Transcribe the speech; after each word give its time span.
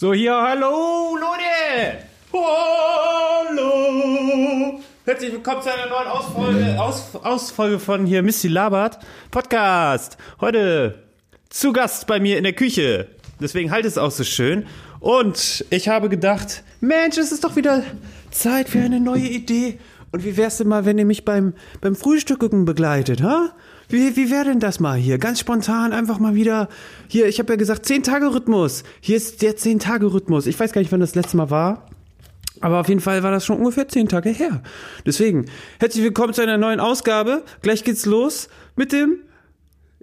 So, 0.00 0.14
hier, 0.14 0.34
hallo, 0.34 1.14
Leute! 1.14 1.98
Hallo! 3.52 3.70
Herzlich 5.04 5.30
willkommen 5.30 5.60
zu 5.60 5.70
einer 5.70 5.90
neuen 5.90 6.08
Ausfolge, 6.08 6.80
Aus, 6.80 7.14
Ausfolge 7.16 7.78
von 7.78 8.06
hier 8.06 8.22
Misty 8.22 8.48
Labert 8.48 8.98
Podcast. 9.30 10.16
Heute 10.40 11.02
zu 11.50 11.74
Gast 11.74 12.06
bei 12.06 12.18
mir 12.18 12.38
in 12.38 12.44
der 12.44 12.54
Küche. 12.54 13.08
Deswegen 13.40 13.70
halt 13.70 13.84
es 13.84 13.98
auch 13.98 14.10
so 14.10 14.24
schön. 14.24 14.66
Und 15.00 15.66
ich 15.68 15.90
habe 15.90 16.08
gedacht, 16.08 16.64
Mensch, 16.80 17.18
es 17.18 17.30
ist 17.30 17.44
doch 17.44 17.56
wieder 17.56 17.82
Zeit 18.30 18.70
für 18.70 18.80
eine 18.80 19.00
neue 19.00 19.28
Idee. 19.28 19.78
Und 20.12 20.24
wie 20.24 20.38
wär's 20.38 20.56
denn 20.56 20.68
mal, 20.68 20.86
wenn 20.86 20.96
ihr 20.96 21.04
mich 21.04 21.26
beim, 21.26 21.52
beim 21.82 21.94
Frühstücken 21.94 22.64
begleitet, 22.64 23.22
ha? 23.22 23.52
Wie, 23.90 24.16
wie 24.16 24.30
wäre 24.30 24.44
denn 24.44 24.60
das 24.60 24.78
mal 24.78 24.96
hier? 24.96 25.18
Ganz 25.18 25.40
spontan 25.40 25.92
einfach 25.92 26.20
mal 26.20 26.36
wieder. 26.36 26.68
Hier, 27.08 27.26
ich 27.26 27.40
habe 27.40 27.52
ja 27.52 27.56
gesagt, 27.56 27.84
10-Tage-Rhythmus. 27.86 28.84
Hier 29.00 29.16
ist 29.16 29.42
der 29.42 29.56
10-Tage-Rhythmus. 29.56 30.46
Ich 30.46 30.58
weiß 30.60 30.72
gar 30.72 30.80
nicht, 30.80 30.92
wann 30.92 31.00
das 31.00 31.16
letzte 31.16 31.36
Mal 31.36 31.50
war. 31.50 31.86
Aber 32.60 32.78
auf 32.78 32.88
jeden 32.88 33.00
Fall 33.00 33.24
war 33.24 33.32
das 33.32 33.44
schon 33.44 33.58
ungefähr 33.58 33.88
10 33.88 34.08
Tage 34.08 34.30
her. 34.30 34.62
Deswegen, 35.04 35.46
herzlich 35.80 36.04
willkommen 36.04 36.32
zu 36.34 36.42
einer 36.42 36.56
neuen 36.56 36.78
Ausgabe. 36.78 37.42
Gleich 37.62 37.82
geht's 37.82 38.06
los 38.06 38.48
mit 38.76 38.92
dem 38.92 39.16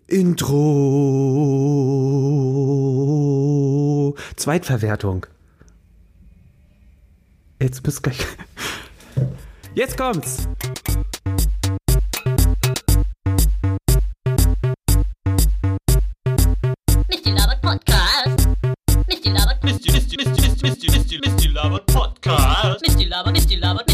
Intro. 0.06 0.58
Zweitverwertung. 4.36 5.28
Jetzt 7.62 7.84
bist 7.84 8.04
gleich. 8.04 8.20
Jetzt 9.76 9.98
kommt's. 9.98 10.48
Misty 17.28 17.42
Labert 17.42 17.62
Podcast. 17.62 18.48
Misty 19.10 19.30
Labert, 19.32 19.62
Misty, 19.62 19.92
Misty, 19.92 20.16
Misty, 20.16 20.42
Misty, 20.42 20.64
Misty, 20.64 20.88
Misty, 20.92 21.20
Misty 21.20 21.54
Labert 21.54 21.86
Podcast. 21.88 22.80
Misty 22.82 23.10
Labert, 23.10 23.34
Misty 23.34 23.60
Labert, 23.60 23.87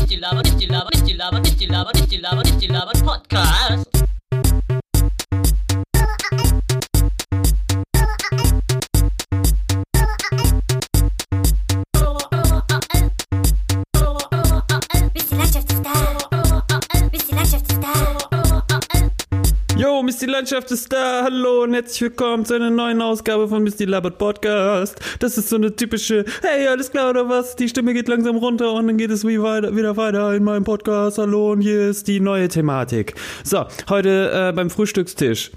Landschaft 20.34 20.72
ist 20.72 20.92
da. 20.92 21.26
Hallo 21.26 21.62
und 21.62 21.76
herzlich 21.76 22.02
willkommen 22.02 22.44
zu 22.44 22.56
einer 22.56 22.72
neuen 22.72 23.04
Ausgabe 23.04 23.48
von 23.48 23.62
Misty 23.62 23.86
Labert 23.86 24.18
Podcast. 24.18 25.00
Das 25.20 25.38
ist 25.38 25.48
so 25.48 25.58
eine 25.58 25.76
typische, 25.76 26.26
hey, 26.42 26.68
alles 26.68 26.90
klar 26.90 27.12
oder 27.12 27.30
was? 27.30 27.56
Die 27.56 27.70
Stimme 27.70 27.94
geht 27.94 28.08
langsam 28.08 28.38
runter 28.38 28.74
und 28.74 28.88
dann 28.88 28.98
geht 28.98 29.12
es 29.12 29.28
wie 29.28 29.40
weiter, 29.40 29.76
wieder 29.76 29.96
weiter 29.96 30.34
in 30.34 30.44
meinem 30.44 30.64
Podcast. 30.64 31.20
Hallo 31.20 31.52
und 31.52 31.62
hier 31.62 31.88
ist 31.88 32.08
die 32.08 32.20
neue 32.20 32.48
Thematik. 32.48 33.14
So, 33.44 33.68
heute 33.90 34.32
äh, 34.34 34.54
beim 34.54 34.72
Frühstückstisch. 34.72 35.52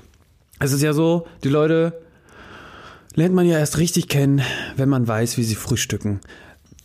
Es 0.60 0.74
ist 0.74 0.82
ja 0.82 0.92
so, 0.92 1.26
die 1.42 1.48
Leute 1.48 1.94
lernt 3.14 3.34
man 3.34 3.46
ja 3.46 3.58
erst 3.58 3.78
richtig 3.78 4.08
kennen, 4.08 4.42
wenn 4.76 4.90
man 4.90 5.08
weiß, 5.08 5.38
wie 5.38 5.44
sie 5.44 5.54
frühstücken. 5.54 6.20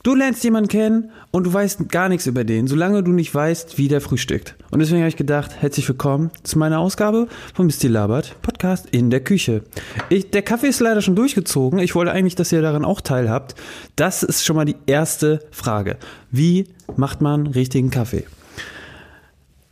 Du 0.04 0.16
lernst 0.16 0.44
jemanden 0.44 0.68
kennen 0.68 1.12
und 1.30 1.46
du 1.46 1.54
weißt 1.54 1.88
gar 1.90 2.10
nichts 2.10 2.26
über 2.26 2.44
den, 2.44 2.66
solange 2.66 3.04
du 3.04 3.12
nicht 3.12 3.36
weißt, 3.36 3.78
wie 3.78 3.88
der 3.88 4.02
frühstückt. 4.02 4.56
Und 4.72 4.80
deswegen 4.80 5.02
habe 5.02 5.10
ich 5.10 5.16
gedacht, 5.16 5.52
herzlich 5.60 5.88
willkommen 5.88 6.32
zu 6.42 6.58
meiner 6.58 6.80
Ausgabe 6.80 7.28
von 7.54 7.68
Misty 7.68 7.88
Labert, 7.88 8.36
Podcast 8.42 8.88
in 8.90 9.12
der 9.12 9.24
Küche. 9.24 9.62
Ich, 10.10 10.32
der 10.32 10.42
Kaffee 10.42 10.70
ist 10.70 10.80
leider 10.80 11.04
schon 11.04 11.16
durchgezogen. 11.16 11.78
Ich 11.78 11.94
wollte 11.94 12.14
eigentlich, 12.14 12.34
dass 12.34 12.52
ihr 12.52 12.64
daran 12.64 12.84
auch 12.84 13.00
teilhabt. 13.00 13.54
Das 13.96 14.24
ist 14.24 14.44
schon 14.44 14.56
mal 14.56 14.66
die 14.66 14.78
erste 14.88 15.46
Frage. 15.52 15.98
Wie 16.32 16.66
macht 16.96 17.22
man 17.22 17.46
richtigen 17.46 17.92
Kaffee? 17.92 18.24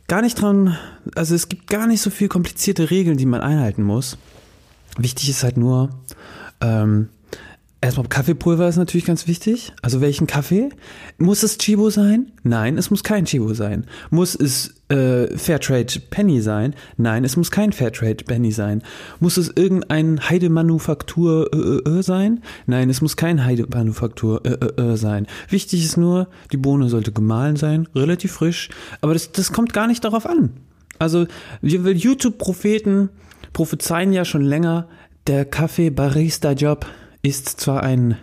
Gar 0.06 0.22
nicht 0.22 0.40
dran, 0.40 0.78
also 1.16 1.34
es 1.34 1.48
gibt 1.48 1.66
gar 1.66 1.88
nicht 1.88 2.02
so 2.02 2.10
viel 2.10 2.28
komplizierte 2.28 2.92
Regeln, 2.92 3.16
die 3.16 3.26
man 3.26 3.40
einhalten 3.40 3.82
muss. 3.82 4.16
Wichtig 4.96 5.28
ist 5.28 5.42
halt 5.42 5.56
nur, 5.56 5.90
ähm, 6.60 7.08
erstmal 7.80 8.08
Kaffeepulver 8.08 8.68
ist 8.68 8.76
natürlich 8.76 9.06
ganz 9.06 9.26
wichtig. 9.26 9.72
Also 9.82 10.00
welchen 10.00 10.26
Kaffee? 10.26 10.68
Muss 11.18 11.42
es 11.42 11.58
Chibo 11.58 11.90
sein? 11.90 12.32
Nein, 12.42 12.76
es 12.76 12.90
muss 12.90 13.02
kein 13.02 13.24
Chibo 13.24 13.54
sein. 13.54 13.86
Muss 14.10 14.34
es 14.34 14.74
äh, 14.88 15.36
Fairtrade 15.36 16.00
Penny 16.10 16.40
sein? 16.40 16.74
Nein, 16.96 17.24
es 17.24 17.36
muss 17.36 17.50
kein 17.50 17.72
Fairtrade 17.72 18.24
Penny 18.24 18.52
sein. 18.52 18.82
Muss 19.18 19.36
es 19.36 19.50
irgendein 19.54 20.28
Heidemanufaktur 20.28 21.50
äh, 21.52 21.90
äh, 21.90 21.98
äh, 21.98 22.02
sein? 22.02 22.42
Nein, 22.66 22.90
es 22.90 23.00
muss 23.00 23.16
kein 23.16 23.44
Heidemanufaktur 23.44 24.44
äh, 24.44 24.50
äh, 24.50 24.92
äh, 24.92 24.96
sein. 24.96 25.26
Wichtig 25.48 25.84
ist 25.84 25.96
nur, 25.96 26.28
die 26.52 26.58
Bohne 26.58 26.88
sollte 26.88 27.12
gemahlen 27.12 27.56
sein, 27.56 27.88
relativ 27.94 28.32
frisch. 28.32 28.68
Aber 29.00 29.14
das, 29.14 29.32
das 29.32 29.52
kommt 29.52 29.72
gar 29.72 29.86
nicht 29.86 30.04
darauf 30.04 30.26
an. 30.26 30.50
Also 30.98 31.26
YouTube-Propheten 31.62 33.08
prophezeien 33.54 34.12
ja 34.12 34.26
schon 34.26 34.42
länger, 34.42 34.86
der 35.26 35.46
Kaffee-Barista-Job 35.46 36.86
ist 37.22 37.60
zwar 37.60 37.82
ein, 37.82 38.16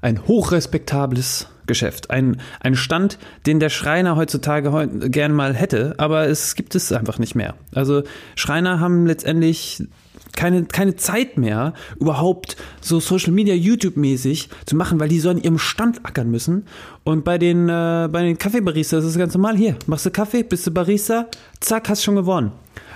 ein 0.00 0.26
hochrespektables 0.26 1.48
Geschäft, 1.66 2.10
ein, 2.10 2.40
ein 2.60 2.74
Stand, 2.74 3.18
den 3.46 3.60
der 3.60 3.68
Schreiner 3.68 4.16
heutzutage 4.16 4.72
heu 4.72 4.86
gern 4.86 5.32
mal 5.32 5.54
hätte, 5.54 5.94
aber 5.98 6.26
es 6.26 6.54
gibt 6.54 6.74
es 6.74 6.90
einfach 6.92 7.18
nicht 7.18 7.34
mehr. 7.34 7.54
Also 7.74 8.02
Schreiner 8.34 8.80
haben 8.80 9.06
letztendlich 9.06 9.84
keine, 10.34 10.64
keine 10.64 10.96
Zeit 10.96 11.36
mehr, 11.36 11.74
überhaupt 11.98 12.56
so 12.80 13.00
Social 13.00 13.32
Media, 13.32 13.54
YouTube-mäßig 13.54 14.48
zu 14.66 14.76
machen, 14.76 15.00
weil 15.00 15.08
die 15.08 15.18
so 15.18 15.30
an 15.30 15.38
ihrem 15.38 15.58
Stand 15.58 16.06
ackern 16.06 16.30
müssen. 16.30 16.64
Und 17.04 17.24
bei 17.24 17.38
den, 17.38 17.68
äh, 17.68 18.08
bei 18.10 18.22
den 18.22 18.38
Kaffeebaristas 18.38 19.04
ist 19.04 19.10
es 19.10 19.18
ganz 19.18 19.34
normal. 19.34 19.56
Hier, 19.56 19.76
machst 19.86 20.06
du 20.06 20.10
Kaffee, 20.10 20.44
bist 20.44 20.66
du 20.66 20.70
Barista, 20.70 21.26
zack, 21.60 21.88
hast 21.88 22.04
schon 22.04 22.14
gewonnen. 22.14 22.52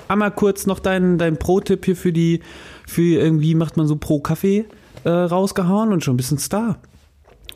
Einmal 0.09 0.31
kurz 0.31 0.67
noch 0.67 0.79
dein, 0.79 1.19
dein 1.19 1.37
Pro-Tipp 1.37 1.85
hier 1.85 1.97
für 1.97 2.13
die, 2.13 2.41
für 2.87 3.21
irgendwie 3.21 3.55
macht 3.55 3.77
man 3.77 3.87
so 3.87 3.97
pro 3.97 4.21
Kaffee 4.21 4.67
äh, 5.05 5.11
rausgehauen 5.11 5.93
und 5.93 6.05
schon 6.05 6.15
ein 6.15 6.17
bisschen 6.17 6.39
Star. 6.39 6.79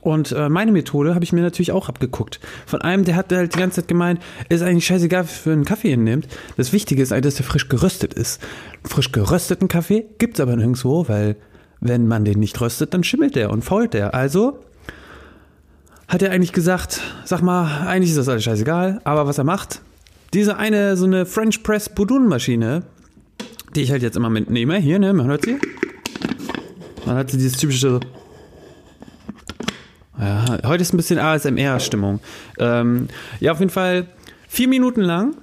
Und 0.07 0.31
äh, 0.31 0.49
meine 0.49 0.71
Methode 0.71 1.15
habe 1.15 1.25
ich 1.25 1.33
mir 1.33 1.43
natürlich 1.43 1.73
auch 1.73 1.89
abgeguckt. 1.89 2.39
Von 2.65 2.81
einem, 2.83 3.05
der 3.05 3.17
hat 3.17 3.33
halt 3.33 3.55
die 3.55 3.59
ganze 3.59 3.81
Zeit 3.81 3.89
gemeint, 3.89 4.21
ist 4.49 4.62
eigentlich 4.62 4.87
scheißegal, 4.87 5.25
was 5.25 5.33
für 5.33 5.53
einen 5.53 5.65
Kaffee 5.65 5.91
ihr 5.91 5.97
nehmt. 5.97 6.29
Das 6.57 6.73
Wichtige 6.73 7.03
ist 7.03 7.12
eigentlich, 7.12 7.25
dass 7.25 7.34
der 7.37 7.45
frisch 7.45 7.69
geröstet 7.69 8.15
ist. 8.15 8.41
Frisch 8.84 9.11
gerösteten 9.11 9.67
Kaffee 9.67 10.07
gibt's 10.19 10.39
aber 10.39 10.55
nirgendwo, 10.55 11.09
weil 11.09 11.34
wenn 11.81 12.07
man 12.07 12.25
den 12.25 12.39
nicht 12.39 12.61
röstet, 12.61 12.95
dann 12.95 13.03
schimmelt 13.03 13.34
der 13.34 13.51
und 13.51 13.65
fault 13.65 13.95
der. 13.95 14.15
Also 14.15 14.61
hat 16.07 16.23
er 16.23 16.31
eigentlich 16.31 16.53
gesagt, 16.53 17.01
sag 17.25 17.43
mal, 17.43 17.87
eigentlich 17.87 18.11
ist 18.11 18.19
das 18.19 18.28
alles 18.28 18.45
scheißegal, 18.45 19.01
aber 19.03 19.27
was 19.27 19.39
er 19.39 19.45
macht, 19.45 19.81
diese 20.34 20.57
eine, 20.57 20.97
so 20.97 21.07
eine 21.07 21.27
French 21.27 21.63
Press 21.63 21.89
Budun-Maschine, 21.89 22.84
die 23.75 23.83
ich 23.83 23.91
halt 23.91 24.03
jetzt 24.03 24.17
immer 24.17 24.31
mitnehme, 24.31 24.77
hier, 24.77 24.99
ne, 24.99 25.13
man 25.13 25.27
hört 25.27 25.45
sie. 25.45 25.59
Man 27.06 27.17
hat 27.17 27.31
sie 27.31 27.39
dieses 27.39 27.56
typische 27.56 28.00
ja, 30.19 30.59
heute 30.65 30.83
ist 30.83 30.94
ein 30.94 30.97
bisschen 30.97 31.19
ASMR-Stimmung. 31.19 32.21
Ähm, 32.59 33.09
ja, 33.39 33.53
auf 33.53 33.61
jeden 33.61 33.71
Fall 33.71 34.06
vier 34.49 34.67
Minuten 34.67 35.03
lang 35.03 35.37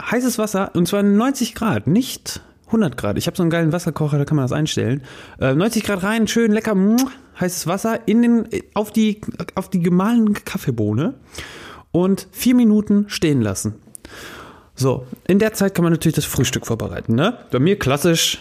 heißes 0.00 0.38
Wasser 0.38 0.70
und 0.74 0.86
zwar 0.86 1.02
90 1.02 1.54
Grad, 1.54 1.86
nicht 1.86 2.40
100 2.66 2.96
Grad. 2.96 3.18
Ich 3.18 3.26
habe 3.26 3.36
so 3.36 3.42
einen 3.42 3.50
geilen 3.50 3.72
Wasserkocher, 3.72 4.18
da 4.18 4.24
kann 4.24 4.36
man 4.36 4.44
das 4.44 4.52
einstellen. 4.52 5.02
Äh, 5.40 5.54
90 5.54 5.84
Grad 5.84 6.02
rein, 6.02 6.28
schön 6.28 6.52
lecker 6.52 6.76
heißes 7.40 7.66
Wasser 7.66 8.00
in 8.06 8.22
den, 8.22 8.48
auf 8.74 8.92
die, 8.92 9.20
auf 9.54 9.70
die 9.70 9.80
gemahlene 9.80 10.32
Kaffeebohne 10.32 11.14
und 11.90 12.28
vier 12.32 12.54
Minuten 12.54 13.06
stehen 13.08 13.40
lassen. 13.40 13.76
So, 14.74 15.06
in 15.26 15.38
der 15.38 15.52
Zeit 15.52 15.74
kann 15.74 15.84
man 15.84 15.92
natürlich 15.92 16.16
das 16.16 16.24
Frühstück 16.24 16.66
vorbereiten. 16.66 17.14
Ne? 17.14 17.38
Bei 17.50 17.58
mir 17.58 17.78
klassisch, 17.78 18.38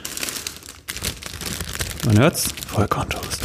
man 2.05 2.19
hört's, 2.19 2.49
Vollkorntoast. 2.67 3.43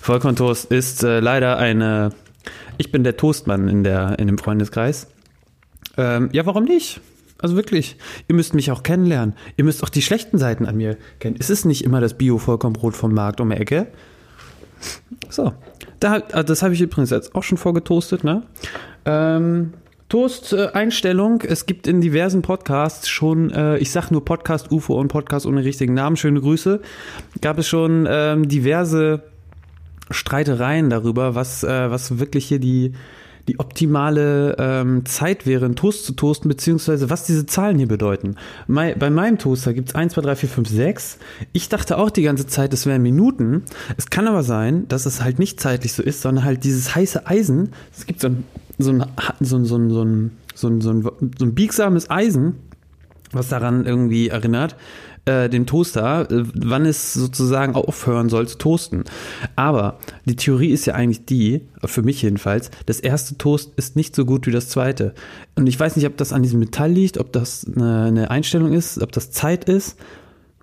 Vollkorntoast 0.00 0.66
ist 0.66 1.02
äh, 1.02 1.20
leider 1.20 1.56
eine. 1.58 2.10
Ich 2.78 2.92
bin 2.92 3.04
der 3.04 3.16
Toastmann 3.16 3.68
in, 3.68 3.84
der, 3.84 4.18
in 4.18 4.26
dem 4.26 4.38
Freundeskreis. 4.38 5.08
Ähm, 5.96 6.30
ja, 6.32 6.46
warum 6.46 6.64
nicht? 6.64 7.00
Also 7.38 7.56
wirklich, 7.56 7.96
ihr 8.28 8.34
müsst 8.34 8.54
mich 8.54 8.70
auch 8.70 8.82
kennenlernen. 8.82 9.34
Ihr 9.56 9.64
müsst 9.64 9.82
auch 9.82 9.88
die 9.88 10.02
schlechten 10.02 10.38
Seiten 10.38 10.66
an 10.66 10.76
mir 10.76 10.96
kennen. 11.18 11.36
Es 11.38 11.50
ist 11.50 11.64
nicht 11.64 11.84
immer 11.84 12.00
das 12.00 12.14
Bio-Vollkornbrot 12.14 12.94
vom 12.94 13.12
Markt 13.12 13.40
um 13.40 13.50
die 13.50 13.56
Ecke. 13.56 13.86
So, 15.28 15.52
da, 16.00 16.16
äh, 16.16 16.44
das 16.44 16.62
habe 16.62 16.74
ich 16.74 16.80
übrigens 16.80 17.10
jetzt 17.10 17.34
auch 17.34 17.42
schon 17.42 17.58
vorgetoastet. 17.58 18.24
Ne? 18.24 18.42
Ähm, 19.04 19.74
Toast-Einstellung. 20.10 21.40
Es 21.42 21.66
gibt 21.66 21.86
in 21.86 22.00
diversen 22.00 22.42
Podcasts 22.42 23.08
schon, 23.08 23.50
äh, 23.50 23.78
ich 23.78 23.90
sag 23.90 24.10
nur 24.10 24.24
Podcast 24.24 24.70
UFO 24.70 25.00
und 25.00 25.08
Podcast 25.08 25.46
ohne 25.46 25.64
richtigen 25.64 25.94
Namen, 25.94 26.16
schöne 26.16 26.40
Grüße, 26.40 26.80
gab 27.40 27.58
es 27.58 27.68
schon 27.68 28.06
ähm, 28.10 28.48
diverse 28.48 29.22
Streitereien 30.10 30.90
darüber, 30.90 31.34
was, 31.34 31.62
äh, 31.64 31.90
was 31.90 32.18
wirklich 32.18 32.46
hier 32.46 32.58
die, 32.58 32.92
die 33.46 33.60
optimale 33.60 34.56
ähm, 34.58 35.06
Zeit 35.06 35.46
wäre, 35.46 35.64
einen 35.64 35.76
Toast 35.76 36.04
zu 36.04 36.12
toasten, 36.14 36.48
beziehungsweise 36.48 37.08
was 37.08 37.24
diese 37.24 37.46
Zahlen 37.46 37.78
hier 37.78 37.88
bedeuten. 37.88 38.34
Mei- 38.66 38.94
bei 38.94 39.10
meinem 39.10 39.38
Toaster 39.38 39.72
gibt 39.72 39.90
es 39.90 39.94
1, 39.94 40.14
2, 40.14 40.22
3, 40.22 40.36
4, 40.36 40.48
5, 40.48 40.68
6. 40.68 41.18
Ich 41.52 41.68
dachte 41.68 41.96
auch 41.98 42.10
die 42.10 42.22
ganze 42.22 42.46
Zeit, 42.48 42.74
es 42.74 42.84
wären 42.86 43.02
Minuten. 43.02 43.62
Es 43.96 44.10
kann 44.10 44.26
aber 44.26 44.42
sein, 44.42 44.88
dass 44.88 45.06
es 45.06 45.22
halt 45.22 45.38
nicht 45.38 45.60
zeitlich 45.60 45.92
so 45.92 46.02
ist, 46.02 46.22
sondern 46.22 46.44
halt 46.44 46.64
dieses 46.64 46.94
heiße 46.94 47.26
Eisen. 47.28 47.70
Es 47.96 48.06
gibt 48.06 48.20
so 48.20 48.26
ein, 48.28 48.44
so 48.82 48.92
ein, 48.92 49.04
so 49.40 49.56
ein, 49.56 49.64
so 49.64 49.76
ein, 49.76 49.90
so 49.90 50.02
ein, 50.02 50.30
so 50.54 50.68
ein, 50.68 50.80
so 50.80 50.90
ein, 50.90 51.02
so 51.38 51.44
ein 51.44 51.54
biegsames 51.54 52.10
Eisen, 52.10 52.56
was 53.32 53.48
daran 53.48 53.86
irgendwie 53.86 54.28
erinnert, 54.28 54.76
äh, 55.24 55.48
dem 55.48 55.66
Toaster, 55.66 56.30
äh, 56.30 56.44
wann 56.54 56.86
es 56.86 57.12
sozusagen 57.12 57.74
aufhören 57.74 58.28
soll 58.28 58.48
zu 58.48 58.58
toasten. 58.58 59.04
Aber 59.56 59.98
die 60.24 60.36
Theorie 60.36 60.70
ist 60.70 60.86
ja 60.86 60.94
eigentlich 60.94 61.24
die, 61.26 61.68
für 61.84 62.02
mich 62.02 62.22
jedenfalls, 62.22 62.70
das 62.86 63.00
erste 63.00 63.36
Toast 63.36 63.72
ist 63.76 63.96
nicht 63.96 64.14
so 64.14 64.24
gut 64.24 64.46
wie 64.46 64.50
das 64.50 64.68
zweite. 64.68 65.14
Und 65.56 65.66
ich 65.66 65.78
weiß 65.78 65.96
nicht, 65.96 66.06
ob 66.06 66.16
das 66.16 66.32
an 66.32 66.42
diesem 66.42 66.60
Metall 66.60 66.90
liegt, 66.90 67.18
ob 67.18 67.32
das 67.32 67.66
eine, 67.66 68.04
eine 68.04 68.30
Einstellung 68.30 68.72
ist, 68.72 69.00
ob 69.00 69.12
das 69.12 69.30
Zeit 69.30 69.64
ist. 69.64 69.98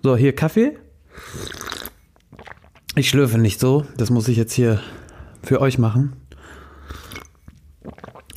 So, 0.02 0.16
hier 0.16 0.34
Kaffee. 0.34 0.76
Ich 2.94 3.08
schlürfe 3.08 3.38
nicht 3.38 3.60
so, 3.60 3.84
das 3.96 4.10
muss 4.10 4.28
ich 4.28 4.36
jetzt 4.36 4.52
hier 4.52 4.80
für 5.42 5.60
euch 5.60 5.78
machen. 5.78 6.14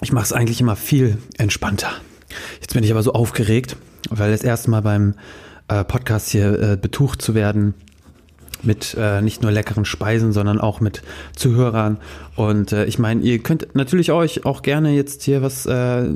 Ich 0.02 0.12
mache 0.12 0.26
es 0.26 0.34
eigentlich 0.34 0.62
immer 0.62 0.76
viel 0.76 1.18
entspannter. 1.38 1.92
Jetzt 2.60 2.74
bin 2.74 2.84
ich 2.84 2.92
aber 2.92 3.04
so 3.04 3.14
aufgeregt, 3.14 3.76
weil 4.10 4.32
das 4.32 4.44
erste 4.44 4.70
Mal 4.72 4.82
beim 4.82 5.16
äh, 5.68 5.84
Podcast 5.84 6.30
hier 6.30 6.60
äh, 6.60 6.78
betucht 6.78 7.22
zu 7.22 7.36
werden 7.36 7.74
mit 8.64 8.96
äh, 8.98 9.22
nicht 9.22 9.42
nur 9.42 9.52
leckeren 9.52 9.86
Speisen, 9.86 10.34
sondern 10.34 10.60
auch 10.60 10.82
mit 10.82 11.02
Zuhörern. 11.36 11.98
Und 12.36 12.72
äh, 12.72 12.86
ich 12.86 13.00
meine, 13.00 13.22
ihr 13.22 13.40
könnt 13.40 13.76
natürlich 13.76 14.12
euch 14.12 14.46
auch 14.46 14.62
gerne 14.62 14.92
jetzt 14.92 15.24
hier 15.24 15.42
was 15.42 15.66
äh, 15.66 16.10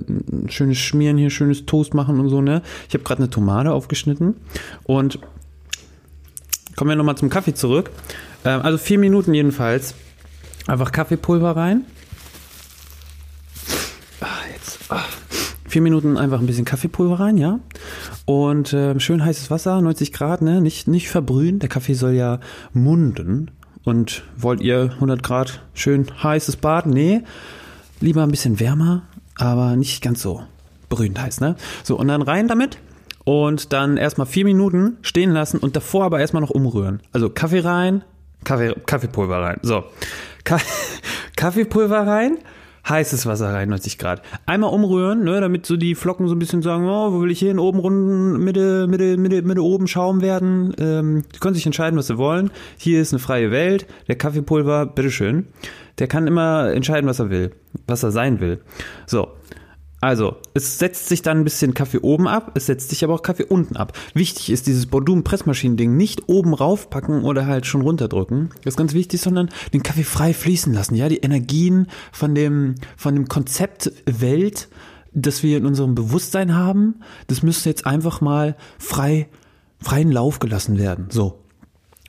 schönes 0.47 0.77
schmieren, 0.77 1.17
hier 1.17 1.29
schönes 1.29 1.65
Toast 1.65 1.93
machen 1.93 2.19
und 2.19 2.29
so, 2.29 2.41
ne? 2.41 2.61
Ich 2.87 2.93
habe 2.93 3.03
gerade 3.03 3.19
eine 3.19 3.29
Tomate 3.29 3.71
aufgeschnitten 3.71 4.35
und 4.83 5.19
kommen 6.75 6.89
wir 6.89 6.95
nochmal 6.95 7.17
zum 7.17 7.29
Kaffee 7.29 7.53
zurück. 7.53 7.89
Ähm, 8.43 8.61
also 8.61 8.77
vier 8.77 8.99
Minuten 8.99 9.33
jedenfalls. 9.33 9.95
Einfach 10.67 10.91
Kaffeepulver 10.91 11.55
rein. 11.55 11.85
Ah, 14.21 14.27
jetzt. 14.53 14.79
Ah. 14.89 15.03
Vier 15.75 15.81
Minuten 15.81 16.15
einfach 16.15 16.39
ein 16.39 16.45
bisschen 16.45 16.63
Kaffeepulver 16.63 17.19
rein, 17.19 17.35
ja. 17.35 17.59
Und 18.23 18.71
ähm, 18.71 19.01
schön 19.01 19.25
heißes 19.25 19.51
Wasser, 19.51 19.81
90 19.81 20.13
Grad, 20.13 20.41
ne? 20.41 20.61
Nicht, 20.61 20.87
nicht 20.87 21.09
verbrühen. 21.09 21.59
Der 21.59 21.67
Kaffee 21.67 21.95
soll 21.95 22.13
ja 22.13 22.39
munden. 22.71 23.51
Und 23.83 24.23
wollt 24.37 24.61
ihr 24.61 24.91
100 24.93 25.21
Grad 25.21 25.59
schön 25.73 26.07
heißes 26.23 26.55
Bad? 26.55 26.85
Nee. 26.85 27.23
Lieber 27.99 28.23
ein 28.23 28.31
bisschen 28.31 28.61
wärmer, 28.61 29.01
aber 29.37 29.75
nicht 29.75 30.01
ganz 30.01 30.21
so 30.21 30.43
brühend 30.87 31.21
heiß, 31.21 31.41
ne? 31.41 31.57
So, 31.83 31.99
und 31.99 32.07
dann 32.07 32.21
rein 32.21 32.47
damit. 32.47 32.77
Und 33.25 33.73
dann 33.73 33.97
erstmal 33.97 34.27
vier 34.27 34.45
Minuten 34.45 34.95
stehen 35.01 35.31
lassen 35.31 35.57
und 35.57 35.75
davor 35.75 36.05
aber 36.05 36.21
erstmal 36.21 36.41
noch 36.41 36.51
umrühren. 36.51 37.01
Also 37.11 37.29
Kaffee 37.29 37.59
rein, 37.59 38.01
Kaffee, 38.45 38.73
Kaffeepulver 38.85 39.41
rein. 39.41 39.59
So. 39.61 39.83
Ka 40.45 40.57
Kaffeepulver 41.35 42.07
rein, 42.07 42.37
heißes 42.87 43.25
Wasser 43.25 43.53
rein, 43.53 43.69
90 43.69 43.97
Grad. 43.97 44.21
Einmal 44.45 44.73
umrühren, 44.73 45.23
ne, 45.23 45.41
damit 45.41 45.65
so 45.65 45.77
die 45.77 45.95
Flocken 45.95 46.27
so 46.27 46.35
ein 46.35 46.39
bisschen 46.39 46.61
sagen, 46.61 46.87
oh, 46.87 47.13
wo 47.13 47.21
will 47.21 47.31
ich 47.31 47.39
hin? 47.39 47.59
Oben 47.59 47.79
runden, 47.79 48.43
Mitte, 48.43 48.87
Mitte, 48.87 49.17
Mitte, 49.17 49.41
Mitte 49.41 49.63
oben 49.63 49.87
Schaum 49.87 50.21
werden. 50.21 50.73
Ähm, 50.79 51.23
die 51.33 51.39
können 51.39 51.55
sich 51.55 51.65
entscheiden, 51.65 51.97
was 51.97 52.07
sie 52.07 52.17
wollen. 52.17 52.51
Hier 52.77 53.01
ist 53.01 53.13
eine 53.13 53.19
freie 53.19 53.51
Welt. 53.51 53.85
Der 54.07 54.15
Kaffeepulver, 54.15 54.85
bitteschön. 54.85 55.47
Der 55.99 56.07
kann 56.07 56.27
immer 56.27 56.71
entscheiden, 56.73 57.09
was 57.09 57.19
er 57.19 57.29
will, 57.29 57.51
was 57.87 58.03
er 58.03 58.11
sein 58.11 58.39
will. 58.39 58.59
So. 59.05 59.29
Also, 60.01 60.35
es 60.53 60.77
setzt 60.77 61.07
sich 61.07 61.21
dann 61.21 61.39
ein 61.39 61.43
bisschen 61.43 61.73
Kaffee 61.73 61.99
oben 61.99 62.27
ab, 62.27 62.51
es 62.55 62.67
setzt 62.67 62.89
sich 62.89 63.03
aber 63.03 63.15
auch 63.15 63.23
Kaffee 63.23 63.45
unten 63.45 63.75
ab. 63.75 63.97
Wichtig 64.13 64.51
ist 64.51 64.67
dieses 64.67 64.85
Bordum-Pressmaschinen-Ding 64.87 65.95
nicht 65.95 66.27
oben 66.27 66.53
raufpacken 66.53 67.23
oder 67.23 67.47
halt 67.47 67.65
schon 67.65 67.81
runterdrücken. 67.81 68.49
Das 68.63 68.73
ist 68.73 68.77
ganz 68.77 68.93
wichtig, 68.93 69.21
sondern 69.21 69.49
den 69.73 69.83
Kaffee 69.83 70.03
frei 70.03 70.33
fließen 70.33 70.73
lassen. 70.73 70.95
Ja, 70.95 71.09
die 71.09 71.17
Energien 71.17 71.87
von 72.11 72.35
dem, 72.35 72.75
von 72.97 73.15
dem 73.15 73.27
Konzept 73.27 73.91
Welt, 74.05 74.67
das 75.13 75.43
wir 75.43 75.57
in 75.57 75.65
unserem 75.65 75.95
Bewusstsein 75.95 76.53
haben, 76.53 76.99
das 77.27 77.41
müsste 77.41 77.69
jetzt 77.69 77.87
einfach 77.87 78.21
mal 78.21 78.57
frei, 78.77 79.29
freien 79.79 80.11
Lauf 80.11 80.39
gelassen 80.39 80.77
werden. 80.77 81.07
So. 81.09 81.44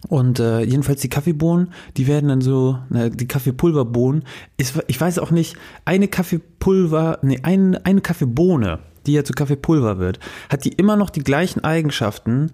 Und 0.08 0.38
äh, 0.38 0.61
jedenfalls 0.61 1.00
die 1.00 1.08
Kaffeebohnen, 1.08 1.73
die 1.97 2.06
werden 2.06 2.29
dann 2.29 2.41
so, 2.41 2.79
na, 2.91 3.08
die 3.08 3.26
Kaffeepulverbohnen, 3.26 4.25
ist, 4.56 4.75
ich 4.87 5.00
weiß 5.00 5.19
auch 5.19 5.31
nicht, 5.31 5.56
eine 5.85 6.08
Kaffeepulver, 6.08 7.19
nee, 7.23 7.41
ein, 7.43 7.76
eine 7.85 8.00
Kaffeebohne, 8.00 8.79
die 9.06 9.12
ja 9.12 9.25
zu 9.25 9.32
Kaffeepulver 9.32 9.99
wird, 9.99 10.20
hat 10.49 10.64
die 10.64 10.73
immer 10.73 10.97
noch 10.97 11.11
die 11.11 11.23
gleichen 11.23 11.64
Eigenschaften. 11.64 12.53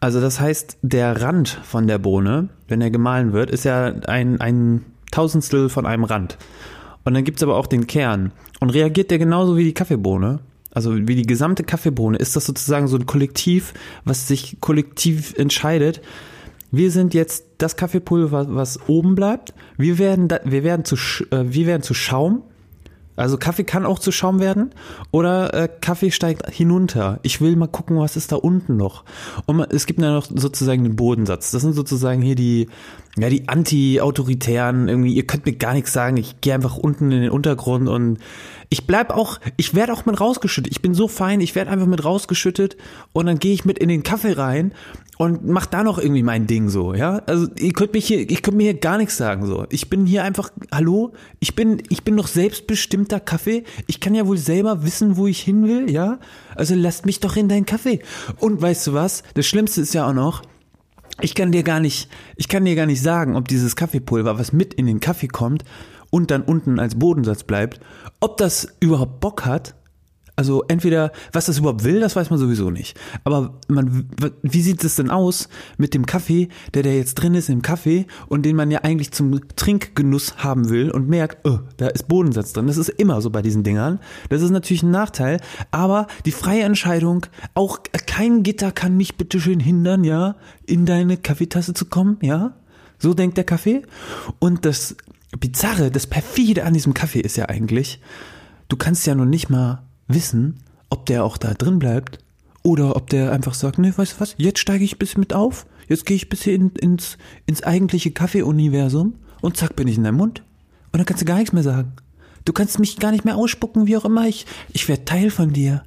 Also 0.00 0.20
das 0.20 0.40
heißt, 0.40 0.78
der 0.82 1.20
Rand 1.22 1.48
von 1.48 1.86
der 1.86 1.98
Bohne, 1.98 2.48
wenn 2.68 2.80
er 2.80 2.90
gemahlen 2.90 3.32
wird, 3.32 3.50
ist 3.50 3.64
ja 3.64 3.86
ein, 3.86 4.40
ein 4.40 4.84
Tausendstel 5.10 5.68
von 5.68 5.86
einem 5.86 6.04
Rand. 6.04 6.38
Und 7.04 7.14
dann 7.14 7.24
gibt's 7.24 7.42
aber 7.42 7.56
auch 7.56 7.68
den 7.68 7.86
Kern. 7.86 8.32
Und 8.58 8.70
reagiert 8.70 9.10
der 9.10 9.18
genauso 9.18 9.56
wie 9.56 9.64
die 9.64 9.74
Kaffeebohne? 9.74 10.40
Also 10.76 10.94
wie 10.94 11.14
die 11.14 11.26
gesamte 11.26 11.64
Kaffeebohne, 11.64 12.18
ist 12.18 12.36
das 12.36 12.44
sozusagen 12.44 12.86
so 12.86 12.98
ein 12.98 13.06
Kollektiv, 13.06 13.72
was 14.04 14.28
sich 14.28 14.58
kollektiv 14.60 15.32
entscheidet. 15.38 16.02
Wir 16.70 16.90
sind 16.90 17.14
jetzt 17.14 17.46
das 17.56 17.76
Kaffeepulver, 17.76 18.54
was 18.54 18.86
oben 18.86 19.14
bleibt. 19.14 19.54
Wir 19.78 19.96
werden, 19.96 20.28
da, 20.28 20.40
wir 20.44 20.64
werden 20.64 20.84
zu, 20.84 20.96
äh, 21.30 21.44
wir 21.46 21.66
werden 21.66 21.80
zu 21.80 21.94
Schaum. 21.94 22.42
Also 23.16 23.38
Kaffee 23.38 23.64
kann 23.64 23.86
auch 23.86 23.98
zu 23.98 24.12
Schaum 24.12 24.38
werden 24.38 24.72
oder 25.12 25.54
äh, 25.54 25.68
Kaffee 25.80 26.10
steigt 26.10 26.50
hinunter. 26.50 27.20
Ich 27.22 27.40
will 27.40 27.56
mal 27.56 27.68
gucken, 27.68 27.96
was 27.98 28.18
ist 28.18 28.30
da 28.30 28.36
unten 28.36 28.76
noch. 28.76 29.04
Und 29.46 29.60
es 29.72 29.86
gibt 29.86 29.98
ja 30.02 30.12
noch 30.12 30.26
sozusagen 30.26 30.84
den 30.84 30.96
Bodensatz. 30.96 31.52
Das 31.52 31.62
sind 31.62 31.72
sozusagen 31.72 32.20
hier 32.20 32.34
die, 32.34 32.68
ja, 33.16 33.30
die 33.30 33.48
Anti-Autoritären. 33.48 34.88
Irgendwie, 34.88 35.14
ihr 35.14 35.26
könnt 35.26 35.46
mir 35.46 35.54
gar 35.54 35.72
nichts 35.72 35.94
sagen. 35.94 36.18
Ich 36.18 36.42
gehe 36.42 36.52
einfach 36.52 36.76
unten 36.76 37.10
in 37.10 37.22
den 37.22 37.30
Untergrund 37.30 37.88
und 37.88 38.18
ich 38.68 38.86
bleib 38.86 39.10
auch, 39.10 39.38
ich 39.56 39.74
werde 39.74 39.92
auch 39.92 40.06
mit 40.06 40.20
rausgeschüttet. 40.20 40.72
Ich 40.72 40.82
bin 40.82 40.94
so 40.94 41.08
fein, 41.08 41.40
ich 41.40 41.54
werde 41.54 41.70
einfach 41.70 41.86
mit 41.86 42.04
rausgeschüttet 42.04 42.76
und 43.12 43.26
dann 43.26 43.38
gehe 43.38 43.54
ich 43.54 43.64
mit 43.64 43.78
in 43.78 43.88
den 43.88 44.02
Kaffee 44.02 44.32
rein 44.32 44.72
und 45.18 45.46
mach 45.46 45.66
da 45.66 45.82
noch 45.82 45.98
irgendwie 45.98 46.22
mein 46.22 46.46
Ding 46.46 46.68
so, 46.68 46.92
ja? 46.94 47.22
Also 47.26 47.48
ihr 47.58 47.72
könnt 47.72 47.94
mich 47.94 48.06
hier, 48.06 48.28
ich 48.28 48.42
könnt 48.42 48.56
mir 48.56 48.64
hier 48.64 48.80
gar 48.80 48.98
nichts 48.98 49.16
sagen 49.16 49.46
so. 49.46 49.66
Ich 49.70 49.88
bin 49.88 50.04
hier 50.04 50.24
einfach, 50.24 50.50
hallo, 50.72 51.12
ich 51.40 51.54
bin, 51.54 51.82
ich 51.88 52.02
bin 52.04 52.14
noch 52.14 52.26
selbstbestimmter 52.26 53.20
Kaffee. 53.20 53.64
Ich 53.86 54.00
kann 54.00 54.14
ja 54.14 54.26
wohl 54.26 54.38
selber 54.38 54.84
wissen, 54.84 55.16
wo 55.16 55.26
ich 55.26 55.40
hin 55.40 55.66
will, 55.66 55.90
ja? 55.90 56.18
Also 56.54 56.74
lasst 56.74 57.06
mich 57.06 57.20
doch 57.20 57.36
in 57.36 57.48
deinen 57.48 57.66
Kaffee. 57.66 58.00
Und 58.38 58.60
weißt 58.60 58.88
du 58.88 58.92
was? 58.92 59.22
Das 59.34 59.46
Schlimmste 59.46 59.80
ist 59.80 59.94
ja 59.94 60.08
auch 60.08 60.14
noch, 60.14 60.42
ich 61.20 61.34
kann 61.34 61.50
dir 61.50 61.62
gar 61.62 61.80
nicht, 61.80 62.10
ich 62.36 62.48
kann 62.48 62.64
dir 62.66 62.74
gar 62.74 62.86
nicht 62.86 63.00
sagen, 63.00 63.36
ob 63.36 63.48
dieses 63.48 63.74
Kaffeepulver, 63.74 64.38
was 64.38 64.52
mit 64.52 64.74
in 64.74 64.86
den 64.86 65.00
Kaffee 65.00 65.28
kommt 65.28 65.64
und 66.16 66.30
dann 66.30 66.40
unten 66.40 66.80
als 66.80 66.94
Bodensatz 66.94 67.44
bleibt, 67.44 67.78
ob 68.20 68.38
das 68.38 68.66
überhaupt 68.80 69.20
Bock 69.20 69.44
hat. 69.44 69.74
Also 70.34 70.64
entweder, 70.66 71.12
was 71.32 71.44
das 71.44 71.58
überhaupt 71.58 71.84
will, 71.84 72.00
das 72.00 72.16
weiß 72.16 72.30
man 72.30 72.38
sowieso 72.38 72.70
nicht. 72.70 72.98
Aber 73.24 73.58
man, 73.68 74.08
wie 74.40 74.62
sieht 74.62 74.82
es 74.82 74.96
denn 74.96 75.10
aus 75.10 75.50
mit 75.76 75.92
dem 75.92 76.06
Kaffee, 76.06 76.48
der 76.72 76.84
da 76.84 76.88
jetzt 76.88 77.16
drin 77.16 77.34
ist 77.34 77.50
im 77.50 77.60
Kaffee 77.60 78.06
und 78.28 78.46
den 78.46 78.56
man 78.56 78.70
ja 78.70 78.80
eigentlich 78.80 79.12
zum 79.12 79.46
Trinkgenuss 79.56 80.38
haben 80.38 80.70
will 80.70 80.90
und 80.90 81.06
merkt, 81.06 81.46
oh, 81.46 81.58
da 81.76 81.88
ist 81.88 82.08
Bodensatz 82.08 82.54
drin. 82.54 82.66
Das 82.66 82.78
ist 82.78 82.88
immer 82.88 83.20
so 83.20 83.28
bei 83.28 83.42
diesen 83.42 83.62
Dingern. 83.62 84.00
Das 84.30 84.40
ist 84.40 84.50
natürlich 84.50 84.82
ein 84.84 84.90
Nachteil, 84.90 85.38
aber 85.70 86.06
die 86.24 86.32
freie 86.32 86.62
Entscheidung, 86.62 87.26
auch 87.52 87.80
kein 88.06 88.42
Gitter 88.42 88.72
kann 88.72 88.96
mich 88.96 89.18
bitte 89.18 89.38
schön 89.38 89.60
hindern, 89.60 90.02
ja, 90.02 90.36
in 90.64 90.86
deine 90.86 91.18
Kaffeetasse 91.18 91.74
zu 91.74 91.84
kommen, 91.84 92.16
ja. 92.22 92.56
So 92.98 93.12
denkt 93.12 93.36
der 93.36 93.44
Kaffee. 93.44 93.82
Und 94.38 94.64
das 94.64 94.96
Bizarre, 95.38 95.90
das 95.90 96.06
Perfide 96.06 96.64
an 96.64 96.74
diesem 96.74 96.94
Kaffee 96.94 97.20
ist 97.20 97.36
ja 97.36 97.46
eigentlich, 97.46 98.00
du 98.68 98.76
kannst 98.76 99.06
ja 99.06 99.14
noch 99.14 99.24
nicht 99.24 99.50
mal 99.50 99.82
wissen, 100.08 100.60
ob 100.90 101.06
der 101.06 101.24
auch 101.24 101.36
da 101.36 101.54
drin 101.54 101.78
bleibt 101.78 102.18
oder 102.62 102.96
ob 102.96 103.10
der 103.10 103.32
einfach 103.32 103.54
sagt, 103.54 103.78
ne, 103.78 103.96
weißt 103.96 104.16
du 104.16 104.20
was, 104.20 104.34
jetzt 104.38 104.58
steige 104.58 104.84
ich 104.84 104.94
ein 104.94 104.98
bisschen 104.98 105.20
mit 105.20 105.32
auf, 105.32 105.66
jetzt 105.88 106.06
gehe 106.06 106.16
ich 106.16 106.26
ein 106.26 106.28
bisschen 106.28 106.54
in, 106.54 106.70
ins, 106.70 107.18
ins 107.46 107.62
eigentliche 107.62 108.10
Kaffee-Universum 108.10 109.14
und 109.40 109.56
zack, 109.56 109.76
bin 109.76 109.88
ich 109.88 109.96
in 109.96 110.04
deinem 110.04 110.16
Mund. 110.16 110.42
Und 110.92 110.98
dann 110.98 111.06
kannst 111.06 111.22
du 111.22 111.26
gar 111.26 111.38
nichts 111.38 111.52
mehr 111.52 111.62
sagen. 111.62 111.92
Du 112.44 112.52
kannst 112.52 112.78
mich 112.78 112.98
gar 112.98 113.10
nicht 113.10 113.24
mehr 113.24 113.36
ausspucken, 113.36 113.86
wie 113.86 113.96
auch 113.96 114.04
immer. 114.04 114.26
Ich, 114.26 114.46
ich 114.72 114.88
werde 114.88 115.04
Teil 115.04 115.30
von 115.30 115.52
dir. 115.52 115.82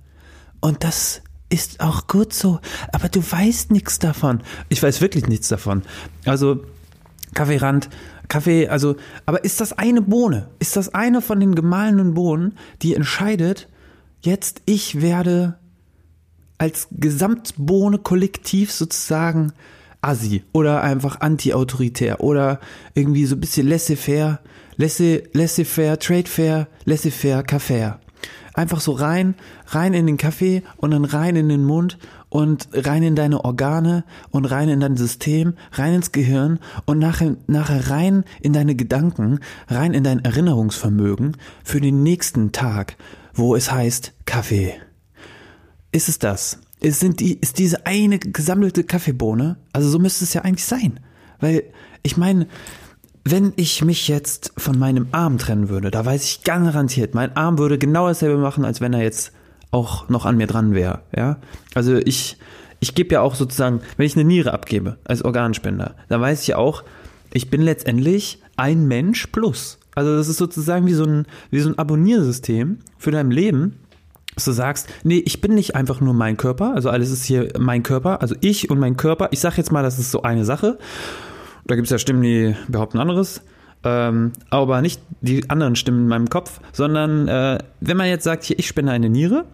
Und 0.59 0.83
das 0.83 1.21
ist 1.49 1.79
auch 1.79 2.07
gut 2.07 2.33
so. 2.33 2.59
Aber 2.91 3.09
du 3.09 3.19
weißt 3.19 3.71
nichts 3.71 3.97
davon. 3.97 4.41
Ich 4.67 4.83
weiß 4.83 5.01
wirklich 5.01 5.27
nichts 5.27 5.47
davon. 5.47 5.83
Also, 6.25 6.63
Kaffeerand, 7.33 7.89
Kaffee, 8.29 8.69
also, 8.69 8.95
aber 9.25 9.43
ist 9.43 9.59
das 9.59 9.73
eine 9.73 10.01
Bohne? 10.01 10.47
Ist 10.59 10.77
das 10.77 10.93
eine 10.93 11.21
von 11.21 11.39
den 11.39 11.55
gemahlenen 11.55 12.13
Bohnen, 12.13 12.53
die 12.81 12.95
entscheidet, 12.95 13.67
jetzt 14.21 14.61
ich 14.65 15.01
werde 15.01 15.57
als 16.57 16.87
Gesamtbohne 16.91 17.97
kollektiv 17.97 18.71
sozusagen 18.71 19.51
assi 20.01 20.43
oder 20.53 20.81
einfach 20.81 21.19
anti-autoritär 21.21 22.21
oder 22.21 22.59
irgendwie 22.93 23.25
so 23.25 23.35
ein 23.35 23.41
bisschen 23.41 23.67
laissez-faire, 23.67 24.39
laissez- 24.77 25.23
laissez-faire, 25.33 25.99
trade-fair, 25.99 26.67
laissez-faire, 26.85 27.43
café. 27.43 27.95
Einfach 28.53 28.81
so 28.81 28.91
rein, 28.91 29.35
rein 29.67 29.93
in 29.93 30.05
den 30.05 30.17
Kaffee 30.17 30.63
und 30.77 30.91
dann 30.91 31.05
rein 31.05 31.35
in 31.35 31.49
den 31.49 31.63
Mund 31.63 31.97
und 32.29 32.69
rein 32.73 33.03
in 33.03 33.15
deine 33.15 33.43
Organe 33.43 34.03
und 34.29 34.45
rein 34.45 34.69
in 34.69 34.79
dein 34.79 34.97
System, 34.97 35.53
rein 35.71 35.95
ins 35.95 36.11
Gehirn 36.11 36.59
und 36.85 36.99
nachher, 36.99 37.35
nachher 37.47 37.89
rein 37.89 38.23
in 38.41 38.53
deine 38.53 38.75
Gedanken, 38.75 39.39
rein 39.67 39.93
in 39.93 40.03
dein 40.03 40.23
Erinnerungsvermögen 40.23 41.37
für 41.63 41.81
den 41.81 42.03
nächsten 42.03 42.51
Tag, 42.51 42.97
wo 43.33 43.55
es 43.55 43.71
heißt 43.71 44.13
Kaffee. 44.25 44.73
Ist 45.91 46.09
es 46.09 46.19
das? 46.19 46.59
Ist, 46.81 46.99
sind 46.99 47.19
die, 47.19 47.33
ist 47.39 47.57
diese 47.57 47.85
eine 47.85 48.19
gesammelte 48.19 48.83
Kaffeebohne? 48.83 49.57
Also 49.73 49.89
so 49.89 49.99
müsste 49.99 50.23
es 50.23 50.33
ja 50.33 50.43
eigentlich 50.43 50.65
sein. 50.65 50.99
Weil, 51.39 51.63
ich 52.03 52.15
meine, 52.15 52.47
wenn 53.25 53.53
ich 53.55 53.83
mich 53.83 54.07
jetzt 54.07 54.53
von 54.57 54.77
meinem 54.77 55.07
Arm 55.11 55.37
trennen 55.37 55.69
würde, 55.69 55.91
da 55.91 56.05
weiß 56.05 56.23
ich 56.23 56.43
garantiert, 56.43 57.15
mein 57.15 57.35
Arm 57.35 57.57
würde 57.57 57.77
genau 57.77 58.07
dasselbe 58.07 58.37
machen, 58.37 58.65
als 58.65 58.81
wenn 58.81 58.93
er 58.93 59.01
jetzt 59.01 59.33
auch 59.71 60.09
noch 60.09 60.25
an 60.25 60.37
mir 60.37 60.47
dran 60.47 60.73
wäre. 60.73 61.01
Ja? 61.15 61.37
Also 61.75 61.95
ich, 61.97 62.37
ich 62.79 62.95
gebe 62.95 63.13
ja 63.13 63.21
auch 63.21 63.35
sozusagen, 63.35 63.81
wenn 63.97 64.05
ich 64.05 64.15
eine 64.15 64.25
Niere 64.25 64.53
abgebe 64.53 64.97
als 65.03 65.23
Organspender, 65.23 65.95
dann 66.07 66.21
weiß 66.21 66.41
ich 66.41 66.47
ja 66.49 66.57
auch, 66.57 66.83
ich 67.33 67.49
bin 67.49 67.61
letztendlich 67.61 68.41
ein 68.57 68.87
Mensch 68.87 69.27
plus. 69.27 69.77
Also 69.95 70.15
das 70.15 70.27
ist 70.27 70.37
sozusagen 70.37 70.85
wie 70.85 70.93
so 70.93 71.03
ein, 71.03 71.25
wie 71.51 71.59
so 71.59 71.69
ein 71.69 71.77
Abonniersystem 71.77 72.79
für 72.97 73.11
dein 73.11 73.31
Leben, 73.31 73.75
dass 74.35 74.45
du 74.45 74.51
sagst, 74.51 74.87
nee, 75.03 75.21
ich 75.25 75.41
bin 75.41 75.53
nicht 75.53 75.75
einfach 75.75 75.99
nur 75.99 76.13
mein 76.13 76.37
Körper, 76.37 76.73
also 76.73 76.89
alles 76.89 77.11
ist 77.11 77.25
hier 77.25 77.51
mein 77.59 77.83
Körper, 77.83 78.21
also 78.21 78.35
ich 78.41 78.69
und 78.69 78.79
mein 78.79 78.95
Körper. 78.95 79.29
Ich 79.31 79.41
sage 79.41 79.57
jetzt 79.57 79.71
mal, 79.71 79.83
das 79.83 79.99
ist 79.99 80.11
so 80.11 80.21
eine 80.21 80.45
Sache. 80.45 80.77
Da 81.65 81.75
gibt 81.75 81.87
es 81.87 81.91
ja 81.91 81.97
Stimmen, 81.99 82.21
die 82.21 82.55
behaupten 82.67 82.99
anderes. 82.99 83.41
Ähm, 83.83 84.33
aber 84.49 84.81
nicht 84.81 85.01
die 85.21 85.49
anderen 85.49 85.77
Stimmen 85.77 85.99
in 86.03 86.07
meinem 86.07 86.29
Kopf, 86.29 86.59
sondern 86.73 87.27
äh, 87.29 87.59
wenn 87.79 87.95
man 87.95 88.07
jetzt 88.07 88.25
sagt, 88.25 88.43
hier, 88.43 88.59
ich 88.59 88.67
spende 88.67 88.91
eine 88.91 89.09
Niere 89.09 89.45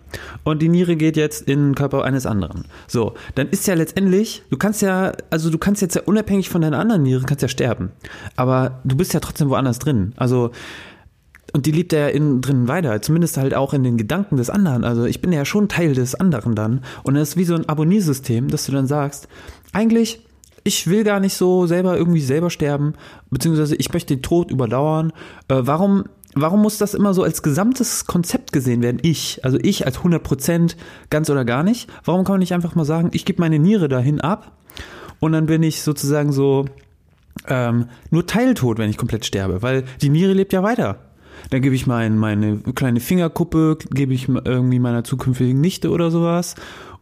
und 0.44 0.64
die 0.64 0.70
Niere 0.70 0.96
geht 0.96 1.16
jetzt 1.16 1.48
in 1.48 1.70
den 1.70 1.76
Körper 1.76 2.04
eines 2.04 2.26
anderen. 2.26 2.66
So, 2.88 3.14
dann 3.36 3.50
ist 3.50 3.68
ja 3.68 3.76
letztendlich, 3.76 4.44
du 4.50 4.58
kannst 4.58 4.82
ja, 4.82 5.14
also 5.30 5.52
du 5.52 5.60
kannst 5.60 5.84
jetzt 5.84 5.96
ja 5.96 6.02
unabhängig 6.06 6.50
von 6.50 6.62
deiner 6.62 6.80
anderen 6.80 7.04
Niere, 7.04 7.24
kannst 7.24 7.44
ja 7.44 7.48
sterben. 7.48 7.92
Aber 8.36 8.80
du 8.84 8.98
bist 8.98 9.14
ja 9.14 9.20
trotzdem 9.20 9.50
woanders 9.50 9.78
drin. 9.78 10.14
Also 10.18 10.52
und 11.54 11.68
die 11.68 11.72
lebt 11.72 11.94
ja 11.94 12.10
innen 12.10 12.42
drin 12.42 12.68
weiter, 12.68 13.02
zumindest 13.02 13.38
halt 13.38 13.54
auch 13.54 13.74
in 13.74 13.84
den 13.84 13.96
Gedanken 13.96 14.36
des 14.36 14.50
anderen. 14.50 14.84
Also 14.84 15.06
ich 15.06 15.22
bin 15.22 15.32
ja 15.32 15.46
schon 15.46 15.70
Teil 15.70 15.94
des 15.94 16.14
anderen 16.14 16.54
dann. 16.54 16.82
Und 17.04 17.14
das 17.14 17.30
ist 17.30 17.38
wie 17.38 17.46
so 17.46 17.56
ein 17.56 17.70
Abonniersystem, 17.70 18.50
dass 18.50 18.66
du 18.66 18.74
dann 18.74 18.88
sagst, 18.88 19.30
eigentlich, 19.72 20.25
ich 20.66 20.88
will 20.88 21.04
gar 21.04 21.20
nicht 21.20 21.36
so 21.36 21.68
selber 21.68 21.96
irgendwie 21.96 22.20
selber 22.20 22.50
sterben, 22.50 22.94
beziehungsweise 23.30 23.76
ich 23.76 23.94
möchte 23.94 24.16
den 24.16 24.24
Tod 24.24 24.50
überdauern. 24.50 25.14
Äh, 25.48 25.58
warum, 25.60 26.06
warum 26.34 26.64
muss 26.64 26.80
das 26.80 26.96
immer 26.96 27.14
so 27.14 27.22
als 27.22 27.44
gesamtes 27.44 28.08
Konzept 28.08 28.52
gesehen 28.52 28.82
werden? 28.82 28.98
Ich, 29.04 29.46
also 29.46 29.60
ich 29.62 29.86
als 29.86 29.98
100 29.98 30.24
Prozent, 30.24 30.76
ganz 31.12 31.30
oder 31.30 31.46
gar 31.46 31.62
nicht. 31.62 31.88
Warum 32.04 32.24
kann 32.24 32.34
man 32.34 32.40
nicht 32.40 32.54
einfach 32.54 32.74
mal 32.74 32.84
sagen, 32.84 33.12
ich 33.14 33.26
gebe 33.26 33.42
meine 33.42 33.60
Niere 33.60 33.88
dahin 33.88 34.20
ab 34.20 34.54
und 35.20 35.34
dann 35.34 35.46
bin 35.46 35.62
ich 35.62 35.84
sozusagen 35.84 36.32
so 36.32 36.66
ähm, 37.48 37.86
nur 38.10 38.26
teiltot, 38.26 38.80
wenn 38.80 38.90
ich 38.90 38.98
komplett 38.98 39.24
sterbe, 39.24 39.62
weil 39.62 39.84
die 40.02 40.10
Niere 40.10 40.34
lebt 40.34 40.52
ja 40.52 40.64
weiter. 40.64 40.98
Dann 41.52 41.62
gebe 41.62 41.76
ich 41.76 41.86
mein, 41.86 42.18
meine 42.18 42.58
kleine 42.74 43.00
Fingerkuppe, 43.00 43.78
gebe 43.92 44.16
ich 44.16 44.28
irgendwie 44.28 44.80
meiner 44.80 45.04
zukünftigen 45.04 45.62
Nichte 45.62 45.92
oder 45.92 46.10
sowas. 46.10 46.56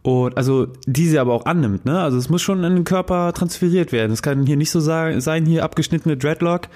Und 0.04 0.36
also 0.36 0.66
die 0.86 1.08
sie 1.08 1.18
aber 1.18 1.32
auch 1.32 1.46
annimmt, 1.46 1.86
ne? 1.86 1.98
Also 1.98 2.18
es 2.18 2.28
muss 2.28 2.42
schon 2.42 2.62
in 2.62 2.74
den 2.74 2.84
Körper 2.84 3.32
transferiert 3.32 3.90
werden. 3.90 4.12
Es 4.12 4.20
kann 4.20 4.44
hier 4.44 4.58
nicht 4.58 4.70
so 4.70 4.78
sein, 4.78 5.46
hier 5.46 5.64
abgeschnittene 5.64 6.18
Dreadlock, 6.18 6.68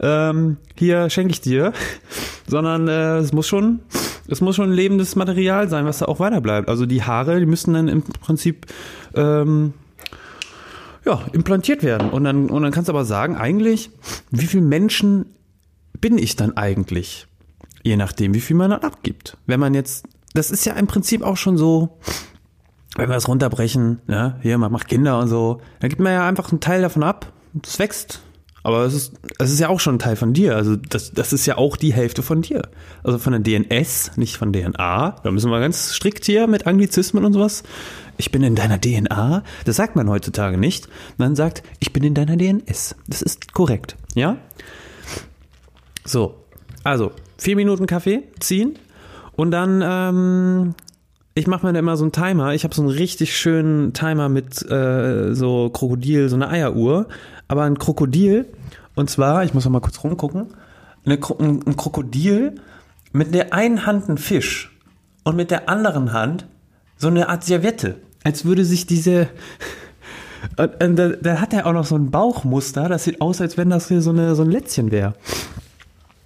ähm, 0.00 0.56
hier 0.78 1.10
schenke 1.10 1.32
ich 1.32 1.42
dir, 1.42 1.74
sondern 2.46 2.88
äh, 2.88 3.18
es 3.18 3.34
muss 3.34 3.46
schon, 3.46 3.80
es 4.28 4.40
muss 4.40 4.56
schon 4.56 4.72
lebendes 4.72 5.14
Material 5.14 5.68
sein, 5.68 5.84
was 5.84 5.98
da 5.98 6.06
auch 6.06 6.20
weiter 6.20 6.40
bleibt. 6.40 6.70
Also 6.70 6.86
die 6.86 7.02
Haare, 7.02 7.38
die 7.38 7.44
müssen 7.44 7.74
dann 7.74 7.88
im 7.88 8.00
Prinzip 8.02 8.64
ähm, 9.14 9.74
ja, 11.04 11.20
implantiert 11.34 11.82
werden. 11.82 12.08
Und 12.08 12.24
dann, 12.24 12.48
und 12.48 12.62
dann 12.62 12.72
kannst 12.72 12.88
du 12.88 12.92
aber 12.94 13.04
sagen, 13.04 13.36
eigentlich, 13.36 13.90
wie 14.30 14.46
viele 14.46 14.64
Menschen 14.64 15.26
bin 16.00 16.16
ich 16.16 16.34
dann 16.34 16.56
eigentlich? 16.56 17.26
Je 17.82 17.96
nachdem, 17.96 18.32
wie 18.32 18.40
viel 18.40 18.56
man 18.56 18.70
dann 18.70 18.80
abgibt. 18.80 19.36
Wenn 19.46 19.60
man 19.60 19.74
jetzt, 19.74 20.06
das 20.32 20.50
ist 20.50 20.64
ja 20.64 20.72
im 20.74 20.86
Prinzip 20.86 21.22
auch 21.22 21.36
schon 21.36 21.58
so, 21.58 21.98
wenn 22.96 23.08
wir 23.08 23.14
das 23.14 23.28
runterbrechen, 23.28 24.00
ja, 24.08 24.36
hier, 24.42 24.58
man 24.58 24.72
macht 24.72 24.88
Kinder 24.88 25.18
und 25.18 25.28
so, 25.28 25.60
dann 25.80 25.90
gibt 25.90 26.00
man 26.00 26.12
ja 26.12 26.26
einfach 26.26 26.50
einen 26.50 26.60
Teil 26.60 26.82
davon 26.82 27.02
ab, 27.02 27.32
das 27.52 27.78
wächst. 27.78 28.22
Aber 28.62 28.84
es 28.84 28.92
ist, 28.92 29.14
es 29.38 29.50
ist 29.50 29.58
ja 29.58 29.68
auch 29.68 29.80
schon 29.80 29.94
ein 29.94 29.98
Teil 29.98 30.16
von 30.16 30.34
dir. 30.34 30.56
Also 30.56 30.76
das, 30.76 31.12
das 31.12 31.32
ist 31.32 31.46
ja 31.46 31.56
auch 31.56 31.76
die 31.76 31.94
Hälfte 31.94 32.22
von 32.22 32.42
dir. 32.42 32.68
Also 33.02 33.18
von 33.18 33.32
der 33.32 33.40
DNS, 33.40 34.16
nicht 34.16 34.36
von 34.36 34.52
DNA. 34.52 35.16
Da 35.22 35.30
müssen 35.30 35.50
wir 35.50 35.60
ganz 35.60 35.94
strikt 35.94 36.26
hier 36.26 36.46
mit 36.46 36.66
Anglizismen 36.66 37.24
und 37.24 37.32
sowas. 37.32 37.62
Ich 38.18 38.30
bin 38.30 38.42
in 38.42 38.54
deiner 38.54 38.78
DNA. 38.78 39.44
Das 39.64 39.76
sagt 39.76 39.96
man 39.96 40.10
heutzutage 40.10 40.58
nicht. 40.58 40.88
Man 41.16 41.36
sagt, 41.36 41.62
ich 41.78 41.94
bin 41.94 42.04
in 42.04 42.12
deiner 42.12 42.36
DNS. 42.36 42.96
Das 43.08 43.22
ist 43.22 43.54
korrekt. 43.54 43.96
Ja? 44.14 44.36
So, 46.04 46.44
also 46.84 47.12
vier 47.38 47.56
Minuten 47.56 47.86
Kaffee 47.86 48.24
ziehen 48.40 48.78
und 49.36 49.52
dann, 49.52 49.82
ähm, 49.82 50.74
ich 51.40 51.46
mache 51.46 51.66
mir 51.66 51.72
da 51.72 51.78
immer 51.78 51.96
so 51.96 52.04
einen 52.04 52.12
Timer. 52.12 52.52
Ich 52.54 52.64
habe 52.64 52.74
so 52.74 52.82
einen 52.82 52.90
richtig 52.90 53.34
schönen 53.36 53.94
Timer 53.94 54.28
mit 54.28 54.62
äh, 54.70 55.34
so 55.34 55.70
Krokodil, 55.70 56.28
so 56.28 56.36
eine 56.36 56.48
Eieruhr. 56.48 57.08
Aber 57.48 57.62
ein 57.62 57.78
Krokodil, 57.78 58.44
und 58.94 59.08
zwar, 59.08 59.42
ich 59.44 59.54
muss 59.54 59.64
noch 59.64 59.72
mal 59.72 59.80
kurz 59.80 60.04
rumgucken, 60.04 60.48
eine, 61.06 61.18
ein, 61.38 61.76
Krokodil 61.76 62.56
mit 63.12 63.34
der 63.34 63.54
einen 63.54 63.86
Hand 63.86 64.08
ein 64.08 64.18
Fisch 64.18 64.78
und 65.24 65.34
mit 65.34 65.50
der 65.50 65.68
anderen 65.70 66.12
Hand 66.12 66.46
so 66.98 67.08
eine 67.08 67.30
Art 67.30 67.42
Serviette. 67.42 67.96
Als 68.22 68.44
würde 68.44 68.66
sich 68.66 68.86
diese. 68.86 69.28
Und, 70.58 70.82
und 70.82 70.96
da, 70.96 71.08
da 71.08 71.40
hat 71.40 71.54
er 71.54 71.66
auch 71.66 71.72
noch 71.72 71.86
so 71.86 71.96
ein 71.96 72.10
Bauchmuster. 72.10 72.88
Das 72.88 73.04
sieht 73.04 73.22
aus, 73.22 73.40
als 73.40 73.56
wenn 73.56 73.70
das 73.70 73.88
hier 73.88 74.02
so, 74.02 74.10
eine, 74.10 74.34
so 74.34 74.42
ein 74.42 74.50
Lätzchen 74.50 74.90
wäre. 74.90 75.14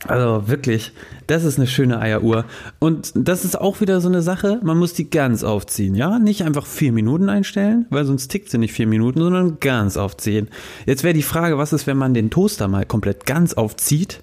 Also 0.06 0.48
wirklich, 0.48 0.92
das 1.26 1.44
ist 1.44 1.58
eine 1.58 1.66
schöne 1.66 1.98
Eieruhr. 1.98 2.44
Und 2.78 3.12
das 3.14 3.44
ist 3.44 3.58
auch 3.58 3.80
wieder 3.80 4.00
so 4.00 4.08
eine 4.08 4.22
Sache, 4.22 4.60
man 4.62 4.76
muss 4.76 4.92
die 4.92 5.08
ganz 5.08 5.44
aufziehen, 5.44 5.94
ja? 5.94 6.18
Nicht 6.18 6.42
einfach 6.42 6.66
vier 6.66 6.92
Minuten 6.92 7.28
einstellen, 7.28 7.86
weil 7.90 8.04
sonst 8.04 8.28
tickt 8.28 8.50
sie 8.50 8.58
nicht 8.58 8.72
vier 8.72 8.86
Minuten, 8.86 9.20
sondern 9.20 9.60
ganz 9.60 9.96
aufziehen. 9.96 10.48
Jetzt 10.84 11.04
wäre 11.04 11.14
die 11.14 11.22
Frage, 11.22 11.56
was 11.58 11.72
ist, 11.72 11.86
wenn 11.86 11.96
man 11.96 12.12
den 12.12 12.30
Toaster 12.30 12.68
mal 12.68 12.84
komplett 12.84 13.24
ganz 13.24 13.54
aufzieht 13.54 14.22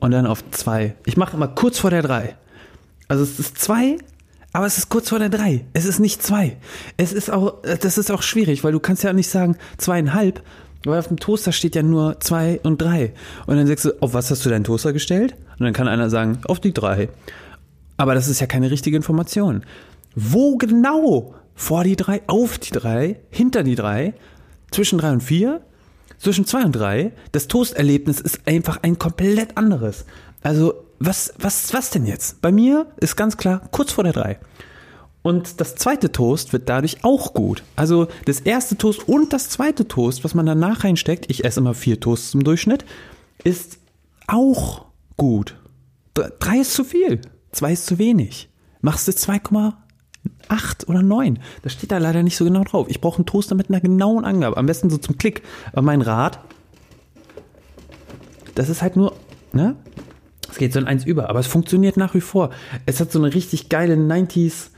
und 0.00 0.10
dann 0.10 0.26
auf 0.26 0.48
zwei. 0.50 0.94
Ich 1.06 1.16
mache 1.16 1.36
immer 1.36 1.48
kurz 1.48 1.78
vor 1.78 1.90
der 1.90 2.02
drei. 2.02 2.36
Also 3.08 3.22
es 3.22 3.38
ist 3.38 3.58
zwei, 3.58 3.96
aber 4.52 4.66
es 4.66 4.78
ist 4.78 4.88
kurz 4.88 5.08
vor 5.08 5.18
der 5.18 5.30
drei. 5.30 5.64
Es 5.72 5.84
ist 5.84 5.98
nicht 5.98 6.22
zwei. 6.22 6.56
Es 6.96 7.12
ist 7.12 7.30
auch, 7.30 7.62
das 7.62 7.98
ist 7.98 8.10
auch 8.10 8.22
schwierig, 8.22 8.64
weil 8.64 8.72
du 8.72 8.80
kannst 8.80 9.02
ja 9.02 9.12
nicht 9.12 9.30
sagen 9.30 9.56
zweieinhalb, 9.78 10.42
weil 10.84 10.98
auf 10.98 11.08
dem 11.08 11.18
Toaster 11.18 11.52
steht 11.52 11.74
ja 11.74 11.82
nur 11.82 12.20
zwei 12.20 12.60
und 12.62 12.80
drei. 12.80 13.12
Und 13.46 13.56
dann 13.56 13.66
sagst 13.66 13.84
du, 13.84 13.92
auf 14.00 14.14
was 14.14 14.30
hast 14.30 14.44
du 14.44 14.50
deinen 14.50 14.64
Toaster 14.64 14.92
gestellt? 14.92 15.34
Und 15.58 15.64
dann 15.64 15.72
kann 15.72 15.88
einer 15.88 16.10
sagen, 16.10 16.38
auf 16.46 16.60
die 16.60 16.72
drei. 16.72 17.08
Aber 17.96 18.14
das 18.14 18.28
ist 18.28 18.40
ja 18.40 18.46
keine 18.46 18.70
richtige 18.70 18.96
Information. 18.96 19.62
Wo 20.14 20.56
genau? 20.56 21.34
Vor 21.54 21.84
die 21.84 21.96
drei, 21.96 22.22
auf 22.26 22.58
die 22.58 22.70
drei, 22.70 23.20
hinter 23.28 23.62
die 23.62 23.74
drei, 23.74 24.14
zwischen 24.70 24.98
drei 24.98 25.12
und 25.12 25.22
vier, 25.22 25.60
zwischen 26.18 26.46
zwei 26.46 26.64
und 26.64 26.72
drei. 26.72 27.12
Das 27.32 27.48
Toasterlebnis 27.48 28.20
ist 28.20 28.46
einfach 28.46 28.78
ein 28.82 28.98
komplett 28.98 29.58
anderes. 29.58 30.06
Also, 30.42 30.74
was, 30.98 31.34
was, 31.38 31.74
was 31.74 31.90
denn 31.90 32.06
jetzt? 32.06 32.40
Bei 32.40 32.52
mir 32.52 32.86
ist 32.98 33.16
ganz 33.16 33.36
klar 33.36 33.62
kurz 33.70 33.92
vor 33.92 34.04
der 34.04 34.12
drei. 34.12 34.38
Und 35.22 35.60
das 35.60 35.74
zweite 35.74 36.12
Toast 36.12 36.52
wird 36.52 36.68
dadurch 36.68 37.04
auch 37.04 37.34
gut. 37.34 37.62
Also 37.76 38.08
das 38.24 38.40
erste 38.40 38.76
Toast 38.78 39.06
und 39.06 39.32
das 39.32 39.50
zweite 39.50 39.86
Toast, 39.86 40.24
was 40.24 40.34
man 40.34 40.46
danach 40.46 40.84
reinsteckt, 40.84 41.30
ich 41.30 41.44
esse 41.44 41.60
immer 41.60 41.74
vier 41.74 42.00
Toasts 42.00 42.34
im 42.34 42.44
Durchschnitt, 42.44 42.84
ist 43.44 43.78
auch 44.26 44.86
gut. 45.16 45.56
Drei 46.14 46.58
ist 46.58 46.74
zu 46.74 46.84
viel, 46.84 47.20
zwei 47.52 47.72
ist 47.72 47.86
zu 47.86 47.98
wenig. 47.98 48.48
Machst 48.80 49.08
du 49.08 49.12
2,8 49.12 50.86
oder 50.86 51.02
9. 51.02 51.38
Das 51.62 51.74
steht 51.74 51.92
da 51.92 51.98
leider 51.98 52.22
nicht 52.22 52.36
so 52.36 52.44
genau 52.44 52.64
drauf. 52.64 52.86
Ich 52.88 53.00
brauche 53.00 53.16
einen 53.16 53.26
Toaster 53.26 53.54
mit 53.54 53.68
einer 53.68 53.80
genauen 53.80 54.24
Angabe. 54.24 54.56
Am 54.56 54.66
besten 54.66 54.88
so 54.88 54.96
zum 54.96 55.18
Klick. 55.18 55.42
Aber 55.72 55.82
mein 55.82 56.00
Rat, 56.00 56.40
das 58.54 58.70
ist 58.70 58.80
halt 58.80 58.96
nur, 58.96 59.14
ne? 59.52 59.76
Es 60.50 60.56
geht 60.56 60.72
so 60.72 60.80
in 60.80 60.86
eins 60.86 61.04
über, 61.04 61.28
aber 61.28 61.38
es 61.38 61.46
funktioniert 61.46 61.96
nach 61.96 62.14
wie 62.14 62.20
vor. 62.20 62.50
Es 62.86 62.98
hat 63.00 63.12
so 63.12 63.18
eine 63.18 63.32
richtig 63.32 63.68
geile 63.68 63.94
90s, 63.94 64.70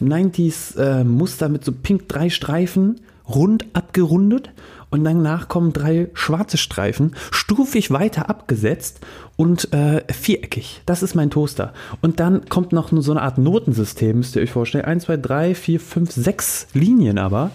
90s 0.00 0.78
äh, 0.78 1.48
mit 1.48 1.64
so 1.64 1.72
pink 1.72 2.08
drei 2.08 2.30
Streifen, 2.30 3.00
rund 3.28 3.66
abgerundet 3.72 4.50
und 4.90 5.04
danach 5.04 5.48
kommen 5.48 5.72
drei 5.72 6.08
schwarze 6.14 6.56
Streifen, 6.56 7.14
stufig 7.30 7.90
weiter 7.90 8.30
abgesetzt 8.30 9.00
und 9.36 9.72
äh, 9.72 10.02
viereckig. 10.12 10.82
Das 10.86 11.02
ist 11.02 11.14
mein 11.14 11.30
Toaster. 11.30 11.72
Und 12.02 12.20
dann 12.20 12.48
kommt 12.48 12.72
noch 12.72 12.90
so 12.92 13.10
eine 13.10 13.22
Art 13.22 13.38
Notensystem, 13.38 14.18
müsst 14.18 14.36
ihr 14.36 14.42
euch 14.42 14.52
vorstellen. 14.52 14.84
1, 14.84 15.04
2, 15.04 15.16
3, 15.16 15.54
4, 15.54 15.80
5, 15.80 16.12
6 16.12 16.66
Linien 16.72 17.18
aber. 17.18 17.50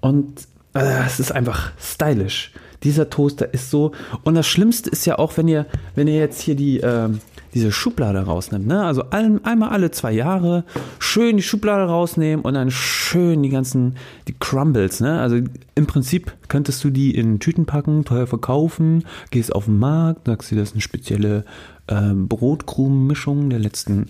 Und 0.00 0.46
äh, 0.74 1.04
es 1.06 1.20
ist 1.20 1.32
einfach 1.32 1.72
stylisch. 1.78 2.52
Dieser 2.82 3.10
Toaster 3.10 3.52
ist 3.52 3.70
so. 3.70 3.92
Und 4.22 4.34
das 4.36 4.46
Schlimmste 4.46 4.88
ist 4.88 5.04
ja 5.04 5.18
auch, 5.18 5.36
wenn 5.36 5.48
ihr, 5.48 5.66
wenn 5.94 6.08
ihr 6.08 6.16
jetzt 6.16 6.40
hier 6.40 6.54
die, 6.54 6.78
ähm, 6.78 7.20
diese 7.54 7.72
Schublade 7.72 8.20
rausnimmt. 8.20 8.66
Ne? 8.66 8.84
Also 8.84 9.10
ein, 9.10 9.44
einmal 9.44 9.70
alle 9.70 9.90
zwei 9.90 10.12
Jahre 10.12 10.64
schön 10.98 11.36
die 11.36 11.42
Schublade 11.42 11.84
rausnehmen 11.84 12.44
und 12.44 12.54
dann 12.54 12.70
schön 12.70 13.42
die 13.42 13.48
ganzen, 13.48 13.96
die 14.28 14.34
Crumbles. 14.38 15.00
Ne? 15.00 15.20
Also 15.20 15.38
im 15.74 15.86
Prinzip 15.86 16.32
könntest 16.48 16.82
du 16.84 16.90
die 16.90 17.14
in 17.14 17.40
Tüten 17.40 17.66
packen, 17.66 18.04
teuer 18.04 18.26
verkaufen, 18.26 19.04
gehst 19.30 19.54
auf 19.54 19.64
den 19.64 19.78
Markt, 19.78 20.26
sagst 20.26 20.50
dir, 20.50 20.56
das 20.56 20.70
ist 20.70 20.74
eine 20.74 20.82
spezielle 20.82 21.44
ähm, 21.88 22.28
Brotkrumenmischung 22.28 23.50
der 23.50 23.58
letzten 23.58 24.06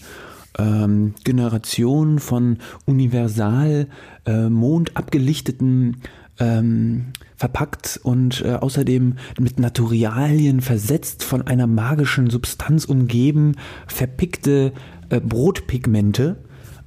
ähm, 0.58 1.14
Generation 1.24 2.18
von 2.18 2.58
universal 2.86 3.86
äh, 4.26 4.48
mondabgelichteten 4.48 6.02
ähm, 6.38 7.06
verpackt 7.40 7.98
und 8.02 8.42
äh, 8.44 8.52
außerdem 8.52 9.16
mit 9.38 9.58
Naturalien 9.58 10.60
versetzt, 10.60 11.24
von 11.24 11.40
einer 11.46 11.66
magischen 11.66 12.28
Substanz 12.28 12.84
umgeben, 12.84 13.56
verpickte 13.86 14.74
äh, 15.08 15.20
Brotpigmente, 15.20 16.36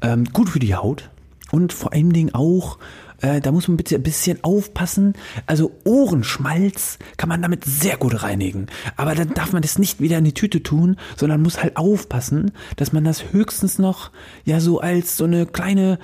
ähm, 0.02 0.26
gut 0.26 0.50
für 0.50 0.60
die 0.60 0.76
Haut 0.76 1.10
und 1.52 1.74
vor 1.74 1.92
allen 1.92 2.14
Dingen 2.14 2.36
auch 2.36 2.78
äh, 3.22 3.42
da 3.42 3.52
muss 3.52 3.68
man 3.68 3.78
bitte 3.78 3.96
ein 3.96 4.04
bisschen 4.04 4.44
aufpassen. 4.44 5.14
Also 5.48 5.72
Ohrenschmalz 5.86 7.00
kann 7.18 7.30
man 7.30 7.42
damit 7.42 7.64
sehr 7.66 7.98
gut 7.98 8.22
reinigen. 8.22 8.68
Aber 8.96 9.16
dann 9.16 9.34
darf 9.34 9.54
man 9.54 9.62
das 9.62 9.80
nicht 9.80 10.02
wieder 10.02 10.18
in 10.20 10.26
die 10.26 10.34
Tüte 10.34 10.62
tun, 10.62 10.98
sondern 11.16 11.42
muss 11.42 11.64
halt 11.64 11.78
aufpassen, 11.78 12.52
dass 12.76 12.92
man 12.92 13.06
das 13.06 13.32
höchstens 13.32 13.80
noch 13.80 14.12
ja 14.44 14.60
so 14.60 14.82
als 14.82 15.18
so 15.18 15.24
eine 15.24 15.46
kleine 15.46 16.00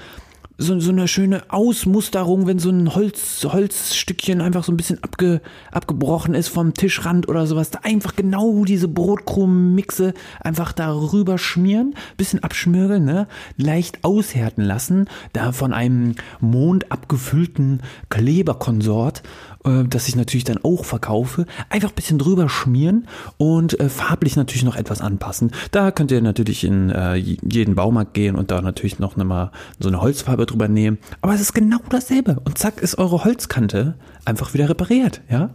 so, 0.59 0.77
so 0.79 0.91
eine 0.91 1.07
schöne 1.07 1.43
Ausmusterung, 1.47 2.45
wenn 2.45 2.59
so 2.59 2.69
ein 2.69 2.93
Holz, 2.93 3.47
Holzstückchen 3.49 4.41
einfach 4.41 4.65
so 4.65 4.73
ein 4.73 4.77
bisschen 4.77 5.01
abge, 5.01 5.41
abgebrochen 5.71 6.35
ist 6.35 6.49
vom 6.49 6.73
Tischrand 6.73 7.29
oder 7.29 7.47
sowas, 7.47 7.71
da 7.71 7.79
einfach 7.83 8.17
genau 8.17 8.65
diese 8.65 8.89
Brotkrumenmixe 8.89 10.13
einfach 10.41 10.73
darüber 10.73 11.37
schmieren, 11.37 11.95
bisschen 12.17 12.43
abschmirgeln, 12.43 13.05
ne? 13.05 13.27
leicht 13.55 14.03
aushärten 14.03 14.65
lassen, 14.65 15.07
da 15.31 15.53
von 15.53 15.73
einem 15.73 16.15
Mond 16.41 16.91
abgefüllten 16.91 17.81
Kleberkonsort 18.09 19.23
äh, 19.69 19.87
das 19.87 20.07
ich 20.07 20.15
natürlich 20.15 20.43
dann 20.43 20.59
auch 20.63 20.85
verkaufe, 20.85 21.45
einfach 21.69 21.89
ein 21.89 21.95
bisschen 21.95 22.19
drüber 22.19 22.49
schmieren 22.49 23.07
und 23.37 23.79
äh, 23.79 23.89
farblich 23.89 24.35
natürlich 24.35 24.63
noch 24.63 24.75
etwas 24.75 25.01
anpassen. 25.01 25.51
Da 25.71 25.91
könnt 25.91 26.11
ihr 26.11 26.21
natürlich 26.21 26.63
in 26.63 26.89
äh, 26.89 27.15
jeden 27.15 27.75
Baumarkt 27.75 28.13
gehen 28.13 28.35
und 28.35 28.51
da 28.51 28.61
natürlich 28.61 28.99
noch 28.99 29.15
mal 29.15 29.51
so 29.79 29.89
eine 29.89 30.01
Holzfarbe 30.01 30.45
drüber 30.45 30.67
nehmen. 30.67 30.97
Aber 31.21 31.33
es 31.33 31.41
ist 31.41 31.53
genau 31.53 31.79
dasselbe. 31.89 32.39
Und 32.45 32.57
zack 32.57 32.81
ist 32.81 32.97
eure 32.97 33.23
Holzkante 33.23 33.95
einfach 34.25 34.53
wieder 34.53 34.69
repariert. 34.69 35.21
Ja, 35.29 35.51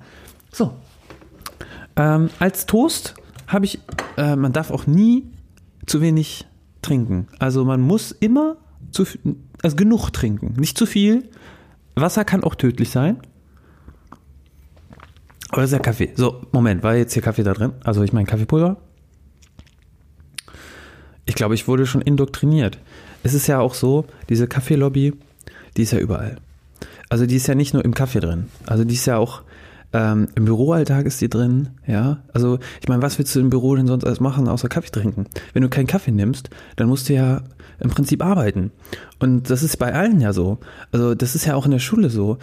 so. 0.53 0.73
Ähm, 1.97 2.31
als 2.39 2.67
Toast 2.67 3.15
habe 3.47 3.65
ich, 3.65 3.81
äh, 4.17 4.37
man 4.37 4.53
darf 4.53 4.71
auch 4.71 4.87
nie 4.87 5.25
zu 5.87 6.01
wenig 6.01 6.47
trinken. 6.83 7.29
Also 7.39 7.65
man 7.65 7.81
muss 7.81 8.13
immer 8.13 8.57
zu, 8.91 9.05
also 9.63 9.77
genug 9.77 10.11
trinken, 10.11 10.55
nicht 10.59 10.77
zu 10.77 10.87
viel. 10.87 11.29
Wasser 11.95 12.25
kann 12.25 12.43
auch 12.43 12.55
tödlich 12.55 12.91
sein. 12.91 13.19
Aber 15.55 15.63
das 15.63 15.71
ist 15.71 15.77
ja 15.77 15.83
Kaffee. 15.83 16.11
So, 16.17 16.43
Moment, 16.51 16.83
war 16.83 16.97
jetzt 16.97 17.13
hier 17.13 17.23
Kaffee 17.23 17.45
da 17.45 17.53
drin? 17.53 17.75
Also 17.85 18.03
ich 18.03 18.13
meine 18.13 18.27
Kaffeepulver? 18.27 18.77
Ich 21.27 21.37
glaube, 21.37 21.55
ich 21.55 21.69
wurde 21.69 21.87
schon 21.87 22.01
indoktriniert. 22.01 22.81
Es 23.23 23.35
ist 23.35 23.47
ja 23.47 23.61
auch 23.61 23.75
so, 23.75 24.05
diese 24.29 24.49
Kaffeelobby, 24.49 25.13
die 25.77 25.83
ist 25.83 25.93
ja 25.93 26.01
überall. 26.01 26.39
Also 27.09 27.27
die 27.27 27.37
ist 27.37 27.47
ja 27.47 27.55
nicht 27.55 27.73
nur 27.73 27.85
im 27.85 27.95
Kaffee 27.95 28.19
drin. 28.19 28.49
Also 28.67 28.83
die 28.83 28.95
ist 28.95 29.07
ja 29.07 29.17
auch 29.17 29.43
ähm, 29.95 30.27
im 30.35 30.45
Büroalltag 30.45 31.07
ist 31.07 31.21
die 31.21 31.31
drin, 31.31 31.71
ja. 31.87 32.19
Also 32.33 32.59
ich 32.83 32.89
meine, 32.89 33.01
was 33.01 33.17
willst 33.19 33.35
du 33.35 33.41
im 33.41 33.49
Büro 33.49 33.77
denn 33.77 33.87
sonst 33.87 34.05
alles 34.05 34.19
machen, 34.19 34.49
außer 34.49 34.69
Kaffee 34.69 34.91
trinken? 34.91 35.27
Wenn 35.53 35.63
du 35.63 35.69
keinen 35.69 35.87
Kaffee 35.87 36.11
nimmst, 36.11 36.51
dann 36.77 36.89
musst 36.89 37.09
du 37.09 37.15
ja 37.15 37.43
im 37.81 37.91
Prinzip 37.91 38.25
arbeiten. 38.25 38.73
Und 39.21 39.49
das 39.49 39.63
ist 39.63 39.79
bei 39.79 39.95
allen 39.95 40.21
ja 40.21 40.33
so. 40.33 40.59
Also 40.93 41.15
das 41.15 41.35
ist 41.35 41.47
ja 41.47 41.55
auch 41.55 41.65
in 41.65 41.71
der 41.71 41.79
Schule 41.79 42.11
so. 42.11 42.39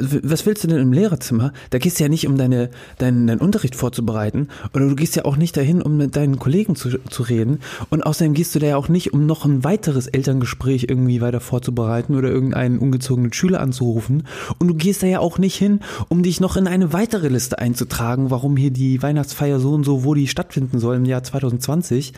Was 0.00 0.46
willst 0.46 0.64
du 0.64 0.68
denn 0.68 0.78
im 0.78 0.92
Lehrerzimmer? 0.92 1.52
Da 1.70 1.78
gehst 1.78 1.98
du 1.98 2.04
ja 2.04 2.08
nicht, 2.08 2.26
um 2.26 2.36
deine, 2.36 2.70
deinen, 2.98 3.26
deinen 3.26 3.40
Unterricht 3.40 3.76
vorzubereiten. 3.76 4.48
Oder 4.72 4.88
du 4.88 4.96
gehst 4.96 5.16
ja 5.16 5.26
auch 5.26 5.36
nicht 5.36 5.56
dahin, 5.56 5.82
um 5.82 5.96
mit 5.96 6.16
deinen 6.16 6.38
Kollegen 6.38 6.76
zu, 6.76 6.98
zu 6.98 7.22
reden. 7.22 7.60
Und 7.90 8.02
außerdem 8.02 8.34
gehst 8.34 8.54
du 8.54 8.58
da 8.58 8.66
ja 8.66 8.76
auch 8.76 8.88
nicht, 8.88 9.12
um 9.12 9.26
noch 9.26 9.44
ein 9.44 9.64
weiteres 9.64 10.06
Elterngespräch 10.06 10.86
irgendwie 10.88 11.20
weiter 11.20 11.40
vorzubereiten 11.40 12.16
oder 12.16 12.30
irgendeinen 12.30 12.78
ungezogenen 12.78 13.32
Schüler 13.32 13.60
anzurufen. 13.60 14.26
Und 14.58 14.68
du 14.68 14.74
gehst 14.74 15.02
da 15.02 15.06
ja 15.06 15.20
auch 15.20 15.38
nicht 15.38 15.56
hin, 15.56 15.80
um 16.08 16.22
dich 16.22 16.40
noch 16.40 16.56
in 16.56 16.66
eine 16.66 16.92
weitere 16.94 17.28
Liste 17.28 17.58
einzutragen, 17.58 18.30
warum 18.30 18.56
hier 18.56 18.70
die 18.70 19.02
Weihnachtsfeier 19.02 19.58
so 19.58 19.72
und 19.72 19.84
so, 19.84 20.04
wo 20.04 20.14
die 20.14 20.28
stattfinden 20.28 20.78
soll 20.78 20.94
im 20.94 21.04
Jahr 21.04 21.24
2020. 21.24 22.14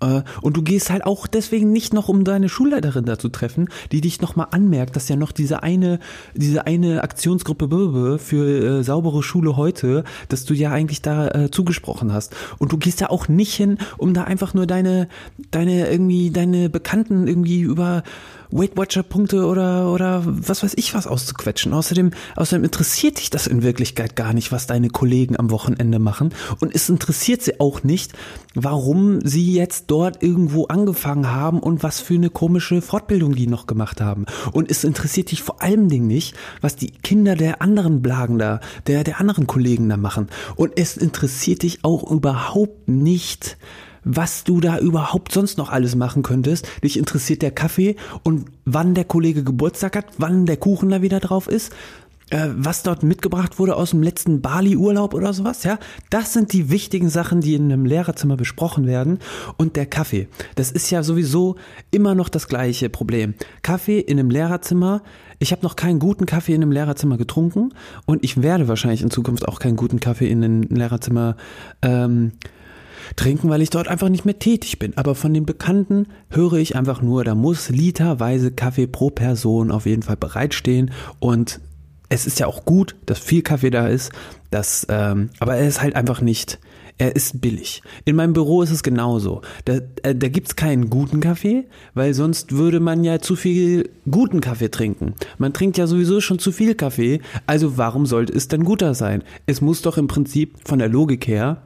Äh, 0.00 0.22
und 0.42 0.56
du 0.56 0.62
gehst 0.62 0.90
halt 0.90 1.06
auch 1.06 1.26
deswegen 1.26 1.72
nicht 1.72 1.94
noch, 1.94 2.08
um 2.08 2.24
deine 2.24 2.50
Schulleiterin 2.50 3.06
da 3.06 3.18
zu 3.18 3.30
treffen, 3.30 3.68
die 3.90 4.02
dich 4.02 4.20
nochmal 4.20 4.48
anmerkt, 4.50 4.96
dass 4.96 5.08
ja 5.08 5.16
noch 5.16 5.32
diese 5.32 5.62
eine, 5.62 5.98
diese 6.34 6.66
eine 6.66 7.02
Aktionsgruppe 7.02 8.18
für 8.18 8.80
äh, 8.80 8.84
saubere 8.84 9.22
Schule 9.22 9.56
heute, 9.56 10.04
dass 10.28 10.44
du 10.44 10.52
ja 10.52 10.70
eigentlich 10.70 11.00
da 11.00 11.28
äh, 11.28 11.50
zugesprochen 11.50 12.12
hast. 12.12 12.36
Und 12.58 12.70
du 12.70 12.76
gehst 12.76 13.00
ja 13.00 13.08
auch 13.08 13.28
nicht 13.28 13.54
hin, 13.54 13.78
um 13.96 14.12
da 14.12 14.24
einfach 14.24 14.52
nur 14.52 14.66
deine, 14.66 15.08
deine 15.50 15.90
irgendwie, 15.90 16.30
deine 16.30 16.68
Bekannten 16.68 17.26
irgendwie 17.26 17.62
über 17.62 18.02
Weight 18.50 18.76
Watcher 18.76 19.02
Punkte 19.02 19.46
oder, 19.46 19.92
oder 19.92 20.22
was 20.24 20.62
weiß 20.62 20.74
ich 20.76 20.94
was 20.94 21.06
auszuquetschen. 21.06 21.72
Außerdem, 21.72 22.12
außerdem 22.36 22.64
interessiert 22.64 23.18
dich 23.18 23.30
das 23.30 23.46
in 23.46 23.62
Wirklichkeit 23.62 24.16
gar 24.16 24.32
nicht, 24.32 24.52
was 24.52 24.66
deine 24.66 24.88
Kollegen 24.88 25.38
am 25.38 25.50
Wochenende 25.50 25.98
machen. 25.98 26.34
Und 26.60 26.74
es 26.74 26.88
interessiert 26.88 27.42
sie 27.42 27.60
auch 27.60 27.82
nicht, 27.82 28.12
warum 28.54 29.20
sie 29.22 29.52
jetzt 29.52 29.84
dort 29.88 30.22
irgendwo 30.22 30.66
angefangen 30.66 31.30
haben 31.30 31.60
und 31.60 31.82
was 31.82 32.00
für 32.00 32.14
eine 32.14 32.30
komische 32.30 32.80
Fortbildung 32.82 33.34
die 33.34 33.46
noch 33.46 33.66
gemacht 33.66 34.00
haben. 34.00 34.26
Und 34.52 34.70
es 34.70 34.84
interessiert 34.84 35.30
dich 35.30 35.42
vor 35.42 35.62
allem 35.62 35.88
Ding 35.88 36.06
nicht, 36.06 36.34
was 36.60 36.76
die 36.76 36.90
Kinder 36.90 37.34
der 37.34 37.62
anderen 37.62 38.02
Blagen 38.02 38.38
da, 38.38 38.60
der, 38.86 39.04
der 39.04 39.20
anderen 39.20 39.46
Kollegen 39.46 39.88
da 39.88 39.96
machen. 39.96 40.28
Und 40.56 40.72
es 40.76 40.96
interessiert 40.96 41.62
dich 41.62 41.84
auch 41.84 42.10
überhaupt 42.10 42.88
nicht, 42.88 43.58
was 44.08 44.42
du 44.42 44.60
da 44.60 44.78
überhaupt 44.78 45.32
sonst 45.32 45.58
noch 45.58 45.70
alles 45.70 45.94
machen 45.94 46.22
könntest. 46.22 46.66
Dich 46.82 46.98
interessiert 46.98 47.42
der 47.42 47.50
Kaffee 47.50 47.96
und 48.22 48.46
wann 48.64 48.94
der 48.94 49.04
Kollege 49.04 49.44
Geburtstag 49.44 49.96
hat, 49.96 50.06
wann 50.16 50.46
der 50.46 50.56
Kuchen 50.56 50.88
da 50.88 51.02
wieder 51.02 51.20
drauf 51.20 51.46
ist, 51.46 51.72
äh, 52.30 52.48
was 52.54 52.82
dort 52.82 53.02
mitgebracht 53.02 53.58
wurde 53.58 53.76
aus 53.76 53.90
dem 53.90 54.02
letzten 54.02 54.40
Bali-Urlaub 54.40 55.12
oder 55.12 55.34
sowas, 55.34 55.62
ja. 55.64 55.78
Das 56.08 56.32
sind 56.32 56.54
die 56.54 56.70
wichtigen 56.70 57.10
Sachen, 57.10 57.42
die 57.42 57.54
in 57.54 57.64
einem 57.64 57.84
Lehrerzimmer 57.84 58.36
besprochen 58.36 58.86
werden. 58.86 59.18
Und 59.58 59.76
der 59.76 59.86
Kaffee. 59.86 60.28
Das 60.54 60.70
ist 60.70 60.90
ja 60.90 61.02
sowieso 61.02 61.56
immer 61.90 62.14
noch 62.14 62.30
das 62.30 62.48
gleiche 62.48 62.88
Problem. 62.88 63.34
Kaffee 63.62 64.00
in 64.00 64.18
einem 64.18 64.30
Lehrerzimmer. 64.30 65.02
Ich 65.38 65.52
habe 65.52 65.62
noch 65.62 65.76
keinen 65.76 65.98
guten 65.98 66.24
Kaffee 66.24 66.54
in 66.54 66.62
einem 66.62 66.72
Lehrerzimmer 66.72 67.16
getrunken 67.16 67.74
und 68.06 68.24
ich 68.24 68.42
werde 68.42 68.66
wahrscheinlich 68.66 69.02
in 69.02 69.10
Zukunft 69.10 69.46
auch 69.46 69.60
keinen 69.60 69.76
guten 69.76 70.00
Kaffee 70.00 70.28
in 70.28 70.42
einem 70.42 70.62
Lehrerzimmer 70.62 71.36
ähm, 71.82 72.32
trinken, 73.16 73.48
weil 73.48 73.62
ich 73.62 73.70
dort 73.70 73.88
einfach 73.88 74.08
nicht 74.08 74.24
mehr 74.24 74.38
tätig 74.38 74.78
bin. 74.78 74.96
Aber 74.96 75.14
von 75.14 75.34
den 75.34 75.46
Bekannten 75.46 76.06
höre 76.30 76.54
ich 76.54 76.76
einfach 76.76 77.02
nur, 77.02 77.24
da 77.24 77.34
muss 77.34 77.68
literweise 77.68 78.50
Kaffee 78.50 78.86
pro 78.86 79.10
Person 79.10 79.70
auf 79.70 79.86
jeden 79.86 80.02
Fall 80.02 80.16
bereitstehen 80.16 80.90
und 81.20 81.60
es 82.08 82.26
ist 82.26 82.40
ja 82.40 82.46
auch 82.46 82.64
gut, 82.64 82.96
dass 83.06 83.18
viel 83.18 83.42
Kaffee 83.42 83.70
da 83.70 83.86
ist, 83.86 84.12
dass, 84.50 84.86
ähm, 84.88 85.30
aber 85.40 85.56
er 85.56 85.68
ist 85.68 85.82
halt 85.82 85.94
einfach 85.94 86.20
nicht, 86.20 86.58
er 86.96 87.14
ist 87.14 87.40
billig. 87.40 87.82
In 88.04 88.16
meinem 88.16 88.32
Büro 88.32 88.62
ist 88.62 88.72
es 88.72 88.82
genauso. 88.82 89.42
Da, 89.66 89.78
äh, 90.02 90.14
da 90.14 90.28
gibt's 90.28 90.56
keinen 90.56 90.90
guten 90.90 91.20
Kaffee, 91.20 91.66
weil 91.94 92.12
sonst 92.12 92.52
würde 92.52 92.80
man 92.80 93.04
ja 93.04 93.20
zu 93.20 93.36
viel 93.36 93.90
guten 94.10 94.40
Kaffee 94.40 94.70
trinken. 94.70 95.14
Man 95.38 95.52
trinkt 95.52 95.78
ja 95.78 95.86
sowieso 95.86 96.20
schon 96.20 96.40
zu 96.40 96.50
viel 96.50 96.74
Kaffee, 96.74 97.20
also 97.46 97.76
warum 97.76 98.04
sollte 98.04 98.32
es 98.32 98.48
denn 98.48 98.64
guter 98.64 98.94
sein? 98.94 99.22
Es 99.46 99.60
muss 99.60 99.82
doch 99.82 99.96
im 99.96 100.08
Prinzip 100.08 100.56
von 100.64 100.80
der 100.80 100.88
Logik 100.88 101.28
her 101.28 101.62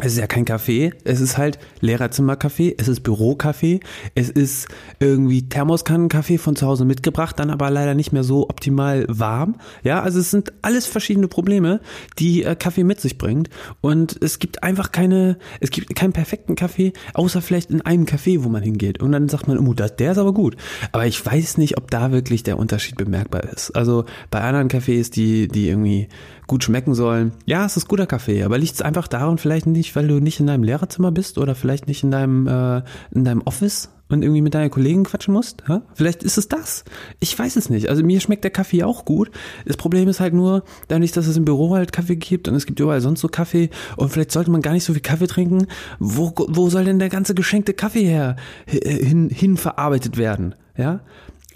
es 0.00 0.12
ist 0.12 0.18
ja 0.18 0.26
kein 0.26 0.44
Café, 0.44 0.92
es 1.04 1.20
ist 1.20 1.38
halt 1.38 1.58
Lehrerzimmerkaffee, 1.80 2.74
es 2.78 2.88
ist 2.88 3.00
Bürokaffee, 3.00 3.80
es 4.14 4.30
ist 4.30 4.68
irgendwie 4.98 5.48
Thermoskannenkaffee 5.48 6.38
von 6.38 6.56
zu 6.56 6.66
Hause 6.66 6.84
mitgebracht, 6.84 7.38
dann 7.38 7.50
aber 7.50 7.70
leider 7.70 7.94
nicht 7.94 8.12
mehr 8.12 8.24
so 8.24 8.48
optimal 8.48 9.04
warm. 9.08 9.56
Ja, 9.82 10.02
also 10.02 10.18
es 10.18 10.30
sind 10.30 10.52
alles 10.62 10.86
verschiedene 10.86 11.28
Probleme, 11.28 11.80
die 12.18 12.44
äh, 12.44 12.54
Kaffee 12.56 12.84
mit 12.84 13.00
sich 13.00 13.18
bringt 13.18 13.50
und 13.80 14.16
es 14.22 14.38
gibt 14.38 14.62
einfach 14.62 14.92
keine, 14.92 15.38
es 15.60 15.70
gibt 15.70 15.94
keinen 15.94 16.12
perfekten 16.12 16.54
Kaffee, 16.54 16.92
außer 17.14 17.42
vielleicht 17.42 17.70
in 17.70 17.82
einem 17.82 18.04
Café, 18.04 18.42
wo 18.42 18.48
man 18.48 18.62
hingeht 18.62 19.00
und 19.00 19.12
dann 19.12 19.28
sagt 19.28 19.48
man, 19.48 19.58
oh, 19.58 19.74
das, 19.74 19.96
der 19.96 20.12
ist 20.12 20.18
aber 20.18 20.32
gut. 20.32 20.56
Aber 20.92 21.06
ich 21.06 21.24
weiß 21.24 21.58
nicht, 21.58 21.78
ob 21.78 21.90
da 21.90 22.12
wirklich 22.12 22.42
der 22.42 22.58
Unterschied 22.58 22.96
bemerkbar 22.96 23.44
ist. 23.44 23.70
Also 23.72 24.04
bei 24.30 24.40
anderen 24.40 24.68
Cafés, 24.68 25.10
die, 25.10 25.48
die 25.48 25.68
irgendwie 25.68 26.08
gut 26.50 26.64
schmecken 26.64 26.94
sollen. 26.94 27.30
Ja, 27.46 27.64
es 27.64 27.76
ist 27.76 27.86
guter 27.86 28.08
Kaffee, 28.08 28.42
aber 28.42 28.58
liegt 28.58 28.74
es 28.74 28.82
einfach 28.82 29.06
daran 29.06 29.38
vielleicht 29.38 29.68
nicht, 29.68 29.94
weil 29.94 30.08
du 30.08 30.18
nicht 30.18 30.40
in 30.40 30.48
deinem 30.48 30.64
Lehrerzimmer 30.64 31.12
bist 31.12 31.38
oder 31.38 31.54
vielleicht 31.54 31.86
nicht 31.86 32.02
in 32.02 32.10
deinem, 32.10 32.48
äh, 32.48 32.82
in 33.12 33.24
deinem 33.24 33.42
Office 33.42 33.90
und 34.08 34.24
irgendwie 34.24 34.42
mit 34.42 34.52
deinen 34.54 34.68
Kollegen 34.68 35.04
quatschen 35.04 35.32
musst? 35.32 35.62
Ja? 35.68 35.82
Vielleicht 35.94 36.24
ist 36.24 36.38
es 36.38 36.48
das. 36.48 36.84
Ich 37.20 37.38
weiß 37.38 37.54
es 37.54 37.70
nicht. 37.70 37.88
Also 37.88 38.02
mir 38.02 38.18
schmeckt 38.18 38.42
der 38.42 38.50
Kaffee 38.50 38.82
auch 38.82 39.04
gut. 39.04 39.30
Das 39.64 39.76
Problem 39.76 40.08
ist 40.08 40.18
halt 40.18 40.34
nur, 40.34 40.64
dadurch, 40.88 41.12
dass 41.12 41.28
es 41.28 41.36
im 41.36 41.44
Büro 41.44 41.72
halt 41.76 41.92
Kaffee 41.92 42.16
gibt 42.16 42.48
und 42.48 42.56
es 42.56 42.66
gibt 42.66 42.80
überall 42.80 43.00
sonst 43.00 43.20
so 43.20 43.28
Kaffee 43.28 43.70
und 43.96 44.10
vielleicht 44.10 44.32
sollte 44.32 44.50
man 44.50 44.60
gar 44.60 44.72
nicht 44.72 44.82
so 44.82 44.92
viel 44.92 45.02
Kaffee 45.02 45.28
trinken. 45.28 45.68
Wo, 46.00 46.34
wo 46.48 46.68
soll 46.68 46.84
denn 46.84 46.98
der 46.98 47.10
ganze 47.10 47.36
geschenkte 47.36 47.74
Kaffee 47.74 48.06
her 48.06 48.34
hin, 48.66 49.30
hin 49.30 49.56
verarbeitet 49.56 50.16
werden? 50.16 50.56
Ja? 50.76 50.98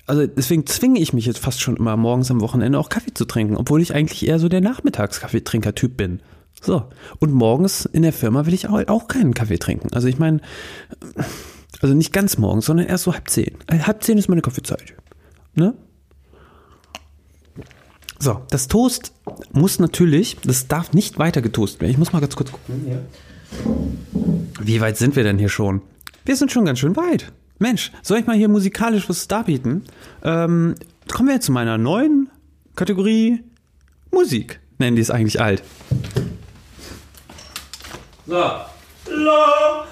Also 0.06 0.26
deswegen 0.26 0.66
zwinge 0.66 1.00
ich 1.00 1.12
mich 1.12 1.26
jetzt 1.26 1.38
fast 1.38 1.60
schon 1.60 1.76
immer 1.76 1.96
morgens 1.96 2.30
am 2.30 2.40
Wochenende 2.40 2.78
auch 2.78 2.88
Kaffee 2.88 3.14
zu 3.14 3.24
trinken, 3.24 3.56
obwohl 3.56 3.80
ich 3.80 3.94
eigentlich 3.94 4.26
eher 4.26 4.38
so 4.38 4.48
der 4.48 4.60
Nachmittagskaffeetrinker-Typ 4.60 5.96
bin. 5.96 6.20
So. 6.60 6.84
Und 7.20 7.32
morgens 7.32 7.86
in 7.86 8.02
der 8.02 8.12
Firma 8.12 8.46
will 8.46 8.54
ich 8.54 8.68
auch, 8.68 8.86
auch 8.88 9.08
keinen 9.08 9.34
Kaffee 9.34 9.58
trinken. 9.58 9.92
Also 9.92 10.08
ich 10.08 10.18
meine, 10.18 10.40
also 11.80 11.94
nicht 11.94 12.12
ganz 12.12 12.38
morgens, 12.38 12.66
sondern 12.66 12.86
erst 12.86 13.04
so 13.04 13.14
halb 13.14 13.28
zehn. 13.28 13.56
Äh, 13.66 13.80
Halb 13.80 14.02
zehn 14.02 14.18
ist 14.18 14.28
meine 14.28 14.42
Kaffeezeit. 14.42 14.94
Ne? 15.54 15.74
So, 18.18 18.40
das 18.50 18.68
Toast 18.68 19.12
muss 19.52 19.78
natürlich, 19.78 20.36
das 20.44 20.68
darf 20.68 20.92
nicht 20.92 21.18
weiter 21.18 21.42
getoastet 21.42 21.80
werden. 21.80 21.90
Ich 21.90 21.98
muss 21.98 22.12
mal 22.12 22.20
ganz 22.20 22.36
kurz 22.36 22.52
gucken. 22.52 22.98
Wie 24.60 24.80
weit 24.80 24.96
sind 24.96 25.16
wir 25.16 25.24
denn 25.24 25.38
hier 25.38 25.48
schon? 25.48 25.82
Wir 26.24 26.36
sind 26.36 26.50
schon 26.50 26.64
ganz 26.64 26.78
schön 26.78 26.96
weit. 26.96 27.32
Mensch, 27.58 27.92
soll 28.02 28.18
ich 28.18 28.26
mal 28.26 28.36
hier 28.36 28.48
musikalisch 28.48 29.08
was 29.08 29.28
darbieten? 29.28 29.84
Ähm, 30.22 30.74
kommen 31.12 31.28
wir 31.28 31.34
jetzt 31.34 31.46
zu 31.46 31.52
meiner 31.52 31.78
neuen 31.78 32.30
Kategorie 32.76 33.44
Musik. 34.10 34.60
Nennen 34.78 34.96
die 34.96 35.02
es 35.02 35.10
eigentlich 35.10 35.40
alt. 35.40 35.62
So. 38.26 38.34
La. 39.06 39.84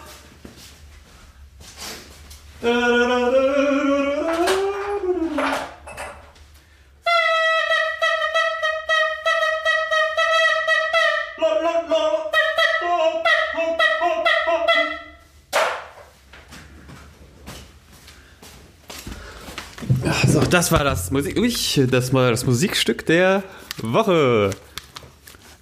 Das 20.53 20.73
war 20.73 20.85
das 20.85 21.11
Musik. 21.11 21.39
Ui, 21.39 21.53
das 21.89 22.13
war 22.13 22.31
das 22.31 22.47
Musikstück 22.47 23.07
der 23.07 23.43
Woche. 23.79 24.51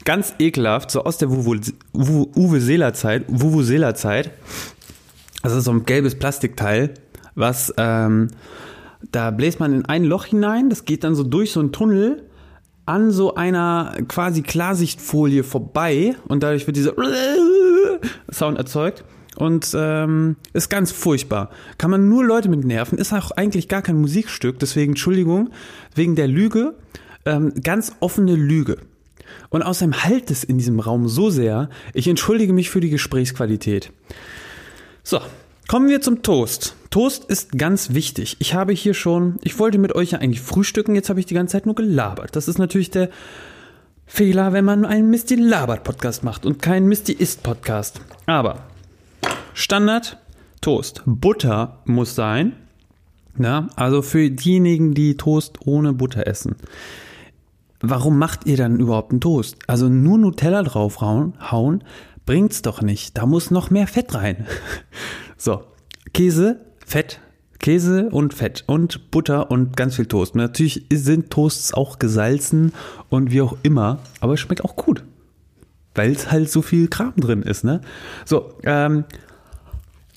Ganz 0.05 0.35
ekelhaft, 0.39 0.91
so 0.91 1.05
aus 1.05 1.19
der 1.19 1.29
Wuvu- 1.29 1.73
Wu- 1.93 2.29
Uwe 2.35 2.61
Seeler. 2.61 2.91
Das 2.93 3.05
ist 5.55 5.65
so 5.65 5.71
ein 5.71 5.85
gelbes 5.85 6.19
Plastikteil, 6.19 6.95
was 7.35 7.73
ähm, 7.77 8.29
da 9.13 9.31
bläst 9.31 9.61
man 9.61 9.73
in 9.73 9.85
ein 9.87 10.05
Loch 10.05 10.27
hinein, 10.27 10.69
das 10.71 10.85
geht 10.85 11.05
dann 11.05 11.15
so 11.15 11.23
durch 11.23 11.53
so 11.53 11.61
einen 11.61 11.73
Tunnel 11.73 12.25
an 12.87 13.11
so 13.11 13.35
einer 13.35 13.97
quasi 14.09 14.43
Klarsichtfolie 14.43 15.45
vorbei 15.45 16.17
und 16.29 16.43
dadurch 16.43 16.67
wird 16.67 16.77
dieser 16.77 16.95
Sound 18.33 18.59
erzeugt 18.59 19.05
und 19.37 19.75
ähm, 19.75 20.37
ist 20.53 20.71
ganz 20.71 20.93
furchtbar. 20.93 21.51
Kann 21.79 21.91
man 21.91 22.09
nur 22.09 22.25
Leute 22.25 22.49
mit 22.49 22.65
nerven, 22.65 22.99
ist 22.99 23.13
auch 23.13 23.31
eigentlich 23.33 23.69
gar 23.69 23.83
kein 23.83 24.01
Musikstück, 24.01 24.59
deswegen 24.59 24.93
Entschuldigung, 24.93 25.51
wegen 25.95 26.17
der 26.17 26.29
Lüge, 26.29 26.75
ähm, 27.25 27.53
ganz 27.63 27.93
offene 28.01 28.35
Lüge. 28.35 28.79
Und 29.49 29.63
außerdem 29.63 30.03
halt 30.05 30.31
es 30.31 30.45
in 30.45 30.59
diesem 30.59 30.81
Raum 30.81 31.09
so 31.09 31.31
sehr, 31.31 31.71
ich 31.95 32.09
entschuldige 32.09 32.53
mich 32.53 32.71
für 32.71 32.81
die 32.81 32.91
Gesprächsqualität. 32.91 33.93
So, 35.03 35.21
kommen 35.69 35.89
wir 35.89 36.01
zum 36.01 36.23
Toast. 36.23 36.75
Toast 36.91 37.25
ist 37.27 37.57
ganz 37.57 37.95
wichtig. 37.95 38.37
Ich 38.41 38.55
habe 38.55 38.73
hier 38.73 38.95
schon, 38.95 39.37
ich 39.43 39.59
wollte 39.61 39.79
mit 39.79 39.95
euch 39.95 40.13
ja 40.13 40.19
eigentlich 40.19 40.41
frühstücken, 40.41 40.97
jetzt 40.97 41.09
habe 41.09 41.21
ich 41.21 41.27
die 41.27 41.35
ganze 41.35 41.53
Zeit 41.53 41.67
nur 41.67 41.77
gelabert. 41.77 42.35
Das 42.35 42.49
ist 42.49 42.59
natürlich 42.59 42.91
der 42.91 43.11
Fehler, 44.07 44.53
wenn 44.53 44.65
man 44.65 44.85
einen 44.85 45.09
Misty 45.09 45.37
Labert 45.37 45.85
Podcast 45.85 46.25
macht 46.25 46.45
und 46.45 46.61
keinen 46.61 46.89
Misty 46.89 47.13
Ist 47.13 47.45
Podcast. 47.45 48.01
Aber 48.27 48.70
Standard 49.61 50.17
Toast. 50.63 51.03
Butter 51.05 51.83
muss 51.85 52.15
sein. 52.15 52.55
Ja, 53.39 53.69
also 53.77 54.01
für 54.01 54.31
diejenigen, 54.31 54.95
die 54.95 55.19
Toast 55.19 55.59
ohne 55.67 55.93
Butter 55.93 56.27
essen. 56.27 56.57
Warum 57.83 58.19
macht 58.19 58.47
ihr 58.47 58.57
dann 58.57 58.81
überhaupt 58.81 59.11
einen 59.13 59.21
Toast? 59.21 59.59
Also 59.67 59.91
nur 59.91 60.17
Nutella 60.17 60.63
draufhauen, 60.63 61.35
hauen, 61.51 61.85
bringt's 62.25 62.63
doch 62.63 62.81
nicht. 62.81 63.19
Da 63.19 63.27
muss 63.27 63.51
noch 63.51 63.69
mehr 63.69 63.87
Fett 63.87 64.15
rein. 64.15 64.47
So, 65.37 65.63
Käse, 66.13 66.61
Fett, 66.85 67.21
Käse 67.59 68.09
und 68.11 68.35
Fett 68.35 68.65
und 68.67 69.11
Butter 69.11 69.51
und 69.51 69.75
ganz 69.75 69.97
viel 69.97 70.05
Toast. 70.07 70.37
Natürlich 70.37 70.87
sind 70.93 71.31
Toasts 71.31 71.73
auch 71.75 71.99
gesalzen 71.99 72.73
und 73.11 73.31
wie 73.31 73.41
auch 73.43 73.57
immer, 73.63 74.01
aber 74.21 74.35
es 74.35 74.41
schmeckt 74.41 74.65
auch 74.65 74.77
gut. 74.77 75.05
Weil 75.95 76.13
es 76.13 76.31
halt 76.31 76.51
so 76.51 76.61
viel 76.63 76.89
Kram 76.89 77.15
drin 77.17 77.43
ist, 77.43 77.63
ne? 77.63 77.83
So, 78.25 78.55
ähm. 78.65 79.05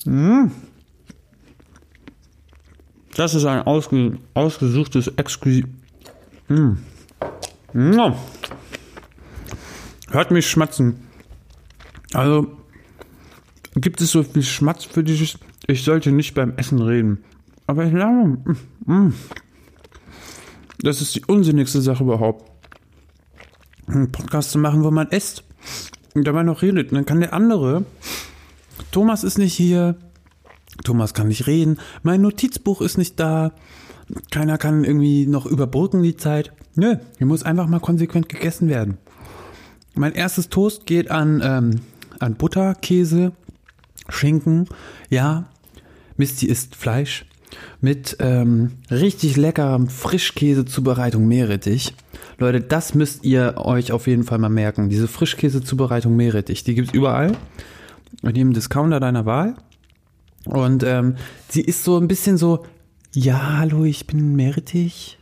Mh. 0.05 0.51
Das 3.15 3.35
ist 3.35 3.45
ein 3.45 3.61
ausge, 3.61 4.17
ausgesuchtes 4.33 5.07
Exquis. 5.07 5.65
Mm. 6.47 6.71
Mm. 7.73 8.13
Hört 10.09 10.31
mich 10.31 10.49
schmatzen. 10.49 10.95
Also, 12.13 12.57
gibt 13.75 14.01
es 14.01 14.11
so 14.11 14.23
viel 14.23 14.43
Schmatz 14.43 14.85
für 14.85 15.03
dich? 15.03 15.37
Ich 15.67 15.83
sollte 15.83 16.11
nicht 16.11 16.33
beim 16.33 16.53
Essen 16.57 16.81
reden. 16.81 17.23
Aber 17.67 17.85
ich 17.85 17.93
glaube, 17.93 18.39
mm. 18.85 19.13
das 20.79 21.01
ist 21.01 21.15
die 21.15 21.25
unsinnigste 21.25 21.81
Sache 21.81 22.03
überhaupt. 22.03 22.51
Einen 23.87 24.11
Podcast 24.11 24.51
zu 24.51 24.57
machen, 24.57 24.83
wo 24.83 24.91
man 24.91 25.07
isst 25.09 25.43
und 26.15 26.25
dabei 26.25 26.43
noch 26.43 26.61
redet. 26.61 26.91
Und 26.91 26.95
dann 26.95 27.05
kann 27.05 27.19
der 27.19 27.33
andere, 27.33 27.85
Thomas 28.93 29.23
ist 29.23 29.39
nicht 29.39 29.55
hier, 29.55 29.95
Thomas 30.83 31.15
kann 31.15 31.27
nicht 31.27 31.47
reden, 31.47 31.77
mein 32.03 32.21
Notizbuch 32.21 32.79
ist 32.79 32.99
nicht 32.99 33.19
da, 33.19 33.51
keiner 34.31 34.59
kann 34.59 34.83
irgendwie 34.83 35.25
noch 35.25 35.47
überbrücken 35.47 36.03
die 36.03 36.15
Zeit. 36.15 36.53
Nö, 36.75 36.97
hier 37.17 37.27
muss 37.27 37.41
einfach 37.41 37.67
mal 37.67 37.79
konsequent 37.79 38.29
gegessen 38.29 38.69
werden. 38.69 38.99
Mein 39.95 40.13
erstes 40.13 40.49
Toast 40.49 40.85
geht 40.85 41.09
an, 41.09 41.41
ähm, 41.43 41.81
an 42.19 42.35
Butter, 42.35 42.75
Käse, 42.75 43.31
Schinken, 44.09 44.67
ja, 45.09 45.45
Misty 46.15 46.45
isst 46.45 46.75
Fleisch 46.75 47.25
mit 47.81 48.17
ähm, 48.19 48.73
richtig 48.91 49.37
leckerem 49.37 49.87
Frischkäse-Zubereitung 49.87 51.27
Meerrettich. 51.27 51.95
Leute, 52.37 52.61
das 52.61 52.93
müsst 52.93 53.25
ihr 53.25 53.55
euch 53.57 53.91
auf 53.91 54.05
jeden 54.05 54.23
Fall 54.23 54.37
mal 54.37 54.49
merken. 54.49 54.89
Diese 54.89 55.07
Frischkäse-Zubereitung 55.07 56.15
Meerrettich, 56.15 56.63
die 56.63 56.75
gibt's 56.75 56.93
überall. 56.93 57.35
In 58.23 58.35
jedem 58.35 58.53
Discounter 58.53 58.99
deiner 58.99 59.25
Wahl. 59.25 59.55
Und 60.45 60.83
ähm, 60.83 61.15
sie 61.49 61.61
ist 61.61 61.83
so 61.83 61.97
ein 61.97 62.07
bisschen 62.07 62.37
so, 62.37 62.65
ja, 63.13 63.57
hallo, 63.59 63.85
ich 63.85 64.07
bin 64.07 64.35
Meerrettich. 64.35 65.19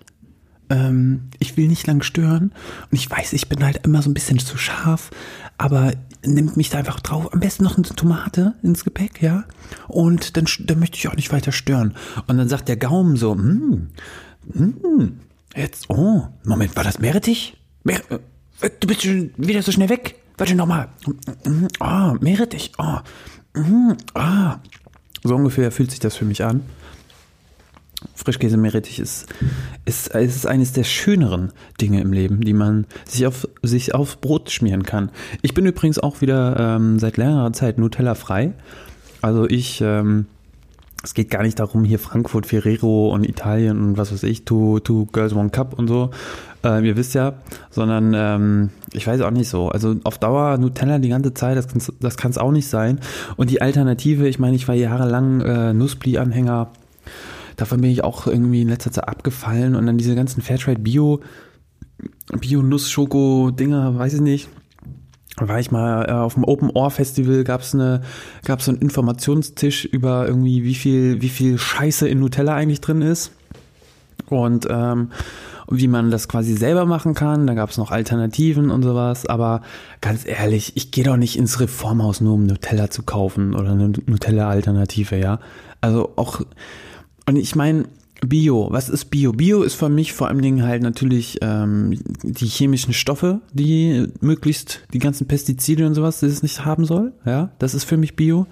Ähm, 0.70 1.30
ich 1.40 1.58
will 1.58 1.68
nicht 1.68 1.86
lang 1.88 2.02
stören. 2.04 2.54
Und 2.90 2.98
ich 2.98 3.10
weiß, 3.10 3.34
ich 3.34 3.50
bin 3.50 3.64
halt 3.64 3.86
immer 3.86 4.02
so 4.02 4.10
ein 4.10 4.14
bisschen 4.14 4.40
zu 4.40 4.58
scharf, 4.58 5.10
aber 5.58 5.94
nimmt 6.26 6.58
mich 6.58 6.70
da 6.70 6.78
einfach 6.78 7.00
drauf. 7.00 7.34
Am 7.34 7.40
besten 7.40 7.64
noch 7.64 7.76
eine 7.76 7.84
Tomate 7.84 8.56
ins 8.64 8.84
Gepäck, 8.84 9.22
ja. 9.22 9.44
Und 9.88 10.38
dann, 10.38 10.46
dann 10.60 10.80
möchte 10.80 10.98
ich 10.98 11.08
auch 11.08 11.16
nicht 11.16 11.32
weiter 11.32 11.52
stören. 11.52 11.96
Und 12.28 12.38
dann 12.38 12.48
sagt 12.48 12.70
der 12.70 12.78
Gaumen 12.78 13.18
so, 13.18 13.34
hm, 13.34 13.90
hm, 14.54 15.20
jetzt, 15.56 15.90
oh, 15.90 16.28
Moment, 16.46 16.76
war 16.76 16.84
das 16.84 17.00
Meerrettich? 17.00 17.58
Meer, 17.84 18.02
äh, 18.62 18.70
du 18.80 18.88
bist 18.88 19.04
schon 19.04 19.32
wieder 19.38 19.62
so 19.62 19.72
schnell 19.72 19.90
weg. 19.90 20.21
Warte 20.38 20.56
nochmal. 20.56 20.90
Ah, 21.80 22.12
oh, 22.12 22.18
Meerrettich, 22.20 22.72
oh, 22.78 23.00
mm, 23.60 23.94
ah. 24.14 24.60
So 25.24 25.36
ungefähr 25.36 25.72
fühlt 25.72 25.92
sich 25.92 26.00
das 26.00 26.16
für 26.16 26.26
mich 26.26 26.44
an. 26.44 26.62
Frischkäse 28.16 28.58
Meerrettich 28.58 29.00
ist, 29.00 29.28
ist, 29.86 30.08
ist 30.08 30.48
eines 30.48 30.74
der 30.74 30.84
schöneren 30.84 31.52
Dinge 31.80 32.02
im 32.02 32.14
Leben, 32.14 32.42
die 32.42 32.54
man 32.54 32.88
sich 33.08 33.28
auf, 33.28 33.48
sich 33.62 33.94
aufs 33.94 34.16
Brot 34.16 34.50
schmieren 34.50 34.84
kann. 34.84 35.12
Ich 35.42 35.54
bin 35.54 35.66
übrigens 35.66 36.00
auch 36.00 36.22
wieder 36.22 36.56
ähm, 36.60 36.98
seit 36.98 37.18
längerer 37.18 37.54
Zeit 37.54 37.78
Nutella 37.78 38.16
frei. 38.16 38.54
Also 39.22 39.48
ich, 39.48 39.82
ähm, 39.82 40.26
es 41.04 41.14
geht 41.14 41.30
gar 41.32 41.42
nicht 41.42 41.60
darum, 41.60 41.84
hier 41.84 41.98
Frankfurt, 42.00 42.46
Ferrero 42.46 43.12
und 43.12 43.28
Italien 43.28 43.80
und 43.80 43.98
was 43.98 44.12
weiß 44.12 44.24
ich, 44.24 44.46
Two, 44.46 44.80
two 44.80 45.08
Girls 45.08 45.34
One 45.34 45.50
Cup 45.50 45.78
und 45.78 45.88
so. 45.88 46.12
Äh, 46.64 46.88
ihr 46.88 46.96
wisst 46.96 47.16
ja, 47.16 47.34
sondern 47.72 48.14
ähm, 48.16 48.70
ich 48.94 49.08
weiß 49.08 49.22
auch 49.22 49.32
nicht 49.32 49.50
so. 49.50 49.70
Also 49.70 49.96
auf 50.04 50.20
Dauer 50.20 50.58
Nutella 50.60 51.00
die 51.00 51.10
ganze 51.10 51.34
Zeit, 51.34 51.58
das 51.58 51.68
kann 51.68 52.16
kann's 52.18 52.38
auch 52.38 52.52
nicht 52.52 52.68
sein. 52.68 53.00
Und 53.36 53.50
die 53.50 53.62
Alternative, 53.62 54.28
ich 54.28 54.38
meine, 54.38 54.56
ich 54.56 54.68
war 54.68 54.76
jahrelang 54.76 55.42
äh, 55.42 55.74
Nussbli-Anhänger. 55.74 56.72
Davon 57.56 57.82
bin 57.82 57.90
ich 57.90 58.04
auch 58.04 58.28
irgendwie 58.28 58.62
in 58.62 58.70
letzter 58.70 58.92
Zeit 58.92 59.08
abgefallen 59.08 59.76
und 59.76 59.88
dann 59.88 59.98
diese 59.98 60.16
ganzen 60.16 60.42
Fairtrade 60.42 60.80
Bio, 60.80 61.22
Bio-Nuss-Schoko-Dinger, 62.32 63.98
weiß 63.98 64.14
ich 64.14 64.22
nicht. 64.22 64.50
War 65.48 65.60
ich 65.60 65.72
mal 65.72 66.06
äh, 66.08 66.12
auf 66.12 66.36
dem 66.36 66.44
Open 66.44 66.70
Ohr 66.70 66.92
Festival, 66.92 67.44
gab's 67.44 67.74
eine, 67.74 68.02
gab's 68.46 68.66
so 68.66 68.72
einen 68.72 68.82
Informationstisch 68.82 69.86
über 69.86 70.28
irgendwie, 70.28 70.64
wie 70.64 70.76
viel, 70.76 71.22
wie 71.22 71.30
viel 71.30 71.58
Scheiße 71.58 72.08
in 72.08 72.20
Nutella 72.20 72.56
eigentlich 72.56 72.82
drin 72.82 73.02
ist. 73.02 73.32
Und 74.30 74.68
ähm, 74.70 75.10
wie 75.72 75.88
man 75.88 76.12
das 76.12 76.28
quasi 76.28 76.54
selber 76.54 76.86
machen 76.86 77.14
kann. 77.14 77.48
Da 77.48 77.54
gab 77.54 77.70
es 77.70 77.78
noch 77.78 77.92
Alternativen 77.92 78.70
und 78.70 78.84
sowas. 78.84 79.26
Aber 79.26 79.62
ganz 80.02 80.26
ehrlich, 80.26 80.74
ich 80.76 80.92
gehe 80.92 81.04
doch 81.04 81.18
nicht 81.18 81.38
ins 81.38 81.60
Reformhaus 81.60 82.22
nur 82.22 82.34
um 82.34 82.46
Nutella 82.46 82.90
zu 82.90 83.04
kaufen 83.04 83.56
oder 83.56 83.72
eine 83.72 83.94
Nutella-Alternative, 84.06 85.18
ja. 85.18 85.40
Also 85.80 86.12
auch, 86.18 86.42
und 87.26 87.38
ich 87.38 87.56
meine, 87.56 87.86
Bio, 88.24 88.68
was 88.70 88.88
ist 88.88 89.06
Bio? 89.06 89.32
Bio 89.34 89.64
ist 89.64 89.76
für 89.76 89.90
mich 89.90 90.14
vor 90.14 90.28
allen 90.28 90.42
Dingen 90.42 90.64
halt 90.64 90.84
natürlich 90.84 91.40
ähm, 91.42 92.00
die 92.24 92.46
chemischen 92.46 92.94
Stoffe, 92.94 93.42
die 93.52 94.08
möglichst 94.22 94.82
die 94.94 95.00
ganzen 95.00 95.28
Pestizide 95.28 95.88
und 95.88 95.96
sowas, 95.96 96.20
die 96.20 96.28
es 96.28 96.44
nicht 96.44 96.64
haben 96.64 96.86
soll. 96.86 97.14
Ja, 97.26 97.52
das 97.60 97.74
ist 97.74 97.84
für 97.84 97.98
mich 97.98 98.16
Bio. 98.16 98.46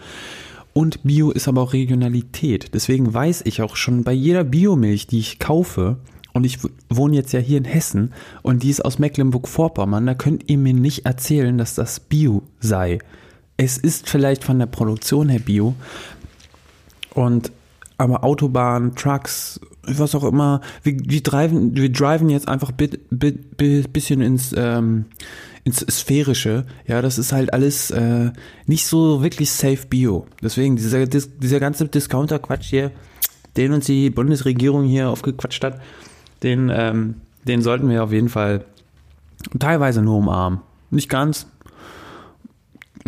Und 0.73 1.03
Bio 1.03 1.31
ist 1.31 1.47
aber 1.47 1.61
auch 1.61 1.73
Regionalität. 1.73 2.73
Deswegen 2.73 3.13
weiß 3.13 3.43
ich 3.45 3.61
auch 3.61 3.75
schon 3.75 4.03
bei 4.03 4.13
jeder 4.13 4.43
Biomilch, 4.43 5.07
die 5.07 5.19
ich 5.19 5.39
kaufe, 5.39 5.97
und 6.31 6.45
ich 6.45 6.59
wohne 6.89 7.15
jetzt 7.15 7.33
ja 7.33 7.39
hier 7.39 7.57
in 7.57 7.65
Hessen 7.65 8.13
und 8.43 8.61
die 8.63 8.69
ist 8.69 8.85
aus 8.85 8.99
Mecklenburg-Vorpommern, 8.99 10.05
da 10.05 10.13
könnt 10.13 10.47
ihr 10.47 10.57
mir 10.57 10.73
nicht 10.73 11.05
erzählen, 11.05 11.57
dass 11.57 11.73
das 11.73 11.99
Bio 11.99 12.43
sei. 12.59 12.99
Es 13.57 13.77
ist 13.77 14.07
vielleicht 14.07 14.43
von 14.43 14.59
der 14.59 14.67
Produktion 14.67 15.27
her 15.27 15.39
Bio, 15.39 15.75
und 17.13 17.51
aber 17.99 18.23
Autobahn, 18.23 18.95
Trucks, 18.95 19.59
was 19.83 20.15
auch 20.15 20.23
immer, 20.23 20.61
wir, 20.83 20.97
wir, 21.03 21.21
driven, 21.21 21.75
wir 21.75 21.91
driven 21.91 22.29
jetzt 22.29 22.47
einfach 22.47 22.71
bit, 22.71 23.01
bit, 23.11 23.57
bit, 23.57 23.91
bisschen 23.91 24.21
ins, 24.21 24.55
ähm, 24.57 25.05
ins 25.65 25.79
Sphärische. 25.79 26.65
Ja, 26.87 27.01
das 27.01 27.17
ist 27.17 27.33
halt 27.33 27.53
alles 27.53 27.91
äh, 27.91 28.31
nicht 28.65 28.85
so 28.85 29.21
wirklich 29.21 29.51
safe 29.51 29.85
Bio. 29.89 30.25
Deswegen, 30.41 30.77
dieser, 30.77 31.05
dieser 31.05 31.59
ganze 31.59 31.87
Discounter-Quatsch 31.87 32.69
hier, 32.69 32.91
den 33.57 33.73
uns 33.73 33.85
die 33.85 34.09
Bundesregierung 34.09 34.85
hier 34.85 35.09
aufgequatscht 35.09 35.63
hat, 35.65 35.81
den, 36.41 36.71
ähm, 36.73 37.15
den 37.45 37.61
sollten 37.61 37.89
wir 37.89 38.03
auf 38.03 38.13
jeden 38.13 38.29
Fall 38.29 38.63
teilweise 39.59 40.01
nur 40.01 40.17
umarmen. 40.19 40.61
Nicht 40.89 41.09
ganz, 41.09 41.47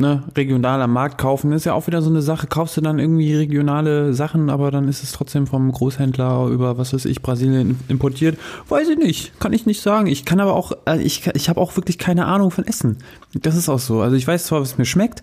ne, 0.01 0.23
regional 0.35 0.81
am 0.81 0.91
Markt 0.91 1.17
kaufen, 1.17 1.53
ist 1.53 1.65
ja 1.65 1.73
auch 1.73 1.87
wieder 1.87 2.01
so 2.01 2.09
eine 2.09 2.21
Sache. 2.21 2.47
Kaufst 2.47 2.75
du 2.75 2.81
dann 2.81 2.99
irgendwie 2.99 3.33
regionale 3.35 4.13
Sachen, 4.13 4.49
aber 4.49 4.71
dann 4.71 4.87
ist 4.89 5.03
es 5.03 5.13
trotzdem 5.13 5.47
vom 5.47 5.71
Großhändler 5.71 6.47
über, 6.47 6.77
was 6.77 6.93
weiß 6.93 7.05
ich, 7.05 7.21
Brasilien 7.21 7.79
importiert. 7.87 8.37
Weiß 8.67 8.89
ich 8.89 8.97
nicht, 8.97 9.39
kann 9.39 9.53
ich 9.53 9.65
nicht 9.65 9.81
sagen. 9.81 10.07
Ich 10.07 10.25
kann 10.25 10.41
aber 10.41 10.55
auch, 10.55 10.73
äh, 10.85 11.01
ich, 11.01 11.27
ich 11.33 11.47
habe 11.47 11.61
auch 11.61 11.77
wirklich 11.77 11.97
keine 11.97 12.25
Ahnung 12.25 12.51
von 12.51 12.65
Essen. 12.65 12.97
Das 13.33 13.55
ist 13.55 13.69
auch 13.69 13.79
so. 13.79 14.01
Also 14.01 14.17
ich 14.17 14.27
weiß 14.27 14.45
zwar, 14.45 14.59
was 14.59 14.77
mir 14.77 14.85
schmeckt, 14.85 15.21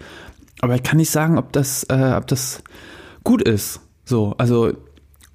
aber 0.61 0.75
ich 0.75 0.83
kann 0.83 0.97
nicht 0.97 1.11
sagen, 1.11 1.37
ob 1.37 1.53
das, 1.53 1.85
äh, 1.91 2.15
ob 2.17 2.27
das 2.29 2.63
gut 3.25 3.43
ist. 3.43 3.81
So, 4.05 4.35
also, 4.39 4.73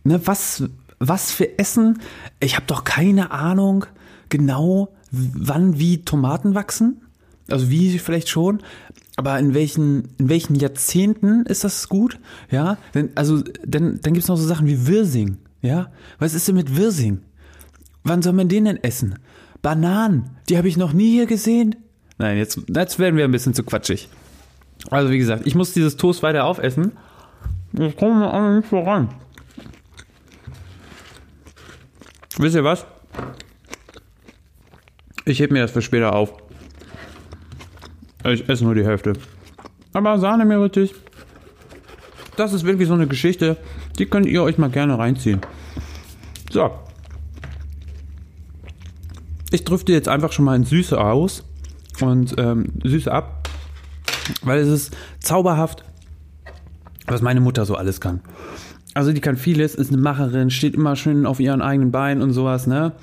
ne, 0.04 0.26
was, 0.26 0.64
was 1.00 1.32
für 1.32 1.60
Essen? 1.60 2.00
Ich 2.40 2.56
habe 2.56 2.66
doch 2.66 2.84
keine 2.84 3.32
Ahnung 3.32 3.86
genau, 4.30 4.90
wann 5.12 5.78
wie 5.78 6.04
Tomaten 6.04 6.56
wachsen. 6.56 7.02
Also 7.50 7.70
wie 7.70 8.00
vielleicht 8.00 8.30
schon, 8.30 8.64
aber 9.16 9.38
in 9.40 9.54
welchen, 9.54 10.10
in 10.18 10.30
welchen 10.30 10.56
Jahrzehnten 10.56 11.46
ist 11.46 11.64
das 11.64 11.88
gut? 11.90 12.20
Ja, 12.50 12.78
denn, 12.94 13.12
also 13.16 13.44
dann, 13.66 14.00
dann 14.02 14.14
gibt's 14.14 14.28
noch 14.28 14.38
so 14.38 14.48
Sachen 14.48 14.68
wie 14.68 14.88
Wirsing. 14.88 15.38
Ja, 15.62 15.92
was 16.20 16.34
ist 16.34 16.48
denn 16.48 16.56
mit 16.56 16.76
Wirsing? 16.76 17.22
Wann 18.04 18.22
soll 18.22 18.34
man 18.34 18.50
den 18.50 18.66
denn 18.66 18.84
essen? 18.84 19.20
Bananen, 19.62 20.32
die 20.50 20.58
habe 20.58 20.68
ich 20.68 20.78
noch 20.78 20.94
nie 20.94 21.12
hier 21.12 21.26
gesehen. 21.26 21.76
Nein, 22.18 22.38
jetzt, 22.38 22.60
jetzt 22.68 23.00
werden 23.00 23.16
wir 23.16 23.24
ein 23.24 23.32
bisschen 23.32 23.54
zu 23.54 23.64
quatschig. 23.64 24.10
Also 24.90 25.10
wie 25.12 25.18
gesagt, 25.18 25.48
ich 25.48 25.56
muss 25.56 25.74
dieses 25.74 25.96
Toast 25.96 26.22
weiter 26.24 26.46
aufessen. 26.46 26.92
Ich 27.80 27.96
komme 27.96 28.30
aber 28.30 28.58
nicht 28.58 28.68
voran. 28.68 29.10
Wisst 32.38 32.56
ihr 32.56 32.64
was? 32.64 32.86
Ich 35.26 35.40
heb 35.40 35.52
mir 35.52 35.62
das 35.62 35.72
für 35.72 35.82
später 35.82 36.14
auf. 36.14 36.43
Ich 38.26 38.48
esse 38.48 38.64
nur 38.64 38.76
die 38.76 38.86
Hälfte. 38.86 39.14
Aber 39.94 40.18
Sahne 40.20 40.46
mir. 40.46 40.70
Das 42.36 42.54
ist 42.54 42.66
wirklich 42.66 42.88
so 42.88 42.94
eine 42.94 43.08
Geschichte, 43.08 43.58
die 44.00 44.06
könnt 44.06 44.26
ihr 44.26 44.42
euch 44.42 44.58
mal 44.58 44.70
gerne 44.70 44.98
reinziehen. 44.98 45.42
So. 46.52 46.72
Ich 49.52 49.64
drüfte 49.64 49.92
jetzt 49.92 50.08
einfach 50.08 50.32
schon 50.32 50.46
mal 50.46 50.56
ins 50.56 50.70
Süße 50.70 51.00
aus 51.00 51.44
und 52.02 52.34
ähm, 52.40 52.74
Süße 52.84 53.12
ab, 53.12 53.48
weil 54.42 54.60
es 54.60 54.68
ist 54.68 54.98
zauberhaft, 55.20 55.84
was 57.06 57.22
meine 57.22 57.40
Mutter 57.40 57.66
so 57.66 57.76
alles 57.76 58.02
kann. 58.02 58.22
Also 58.96 59.12
die 59.12 59.22
kann 59.22 59.38
vieles, 59.38 59.76
ist 59.76 59.92
eine 59.92 60.02
Macherin, 60.02 60.50
steht 60.50 60.74
immer 60.74 60.96
schön 60.96 61.26
auf 61.26 61.40
ihren 61.40 61.62
eigenen 61.62 61.92
Beinen 61.92 62.24
und 62.24 62.32
sowas, 62.32 62.66
ne? 62.66 62.94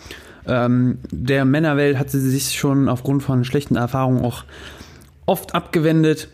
Ähm, 0.47 0.99
der 1.11 1.45
Männerwelt 1.45 1.99
hat 1.99 2.11
sie 2.11 2.21
sich 2.21 2.59
schon 2.59 2.89
aufgrund 2.89 3.23
von 3.23 3.45
schlechten 3.45 3.77
Erfahrungen 3.77 4.25
auch 4.25 4.45
oft 5.31 5.55
abgewendet 5.55 6.29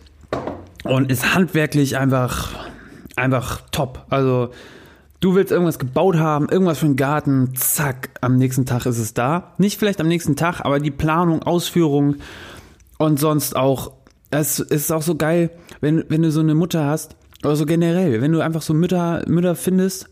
und 0.84 1.12
ist 1.12 1.34
handwerklich 1.34 1.98
einfach, 1.98 2.54
einfach 3.14 3.60
top. 3.70 4.06
Also 4.08 4.48
du 5.20 5.34
willst 5.34 5.52
irgendwas 5.52 5.78
gebaut 5.78 6.16
haben, 6.16 6.48
irgendwas 6.48 6.78
für 6.78 6.86
den 6.86 6.96
Garten, 6.96 7.54
zack, 7.54 8.08
am 8.22 8.36
nächsten 8.36 8.64
Tag 8.64 8.86
ist 8.86 8.98
es 8.98 9.12
da. 9.12 9.52
Nicht 9.58 9.78
vielleicht 9.78 10.00
am 10.00 10.08
nächsten 10.08 10.34
Tag, 10.34 10.62
aber 10.62 10.80
die 10.80 10.90
Planung, 10.90 11.42
Ausführung 11.42 12.16
und 12.96 13.20
sonst 13.20 13.54
auch. 13.54 13.92
Es 14.30 14.60
ist 14.60 14.90
auch 14.90 15.02
so 15.02 15.14
geil, 15.14 15.50
wenn, 15.82 16.04
wenn 16.08 16.22
du 16.22 16.30
so 16.30 16.40
eine 16.40 16.54
Mutter 16.54 16.86
hast, 16.86 17.16
oder 17.44 17.54
so 17.54 17.66
generell, 17.66 18.22
wenn 18.22 18.32
du 18.32 18.40
einfach 18.40 18.62
so 18.62 18.72
Mütter, 18.72 19.22
Mütter 19.28 19.54
findest 19.54 20.08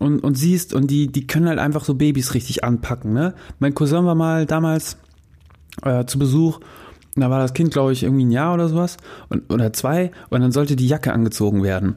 und, 0.00 0.18
und 0.18 0.34
siehst 0.34 0.74
und 0.74 0.90
die, 0.90 1.06
die 1.06 1.28
können 1.28 1.48
halt 1.48 1.60
einfach 1.60 1.84
so 1.84 1.94
Babys 1.94 2.34
richtig 2.34 2.64
anpacken, 2.64 3.12
ne? 3.12 3.34
Mein 3.60 3.72
Cousin 3.72 4.04
war 4.04 4.16
mal 4.16 4.46
damals 4.46 4.98
äh, 5.84 6.04
zu 6.06 6.18
Besuch 6.18 6.58
da 7.16 7.30
war 7.30 7.40
das 7.40 7.54
Kind, 7.54 7.72
glaube 7.72 7.92
ich, 7.92 8.02
irgendwie 8.02 8.24
ein 8.24 8.30
Jahr 8.30 8.54
oder 8.54 8.68
sowas 8.68 8.96
und, 9.28 9.52
oder 9.52 9.72
zwei 9.72 10.10
und 10.30 10.40
dann 10.42 10.52
sollte 10.52 10.76
die 10.76 10.86
Jacke 10.86 11.12
angezogen 11.12 11.62
werden, 11.62 11.96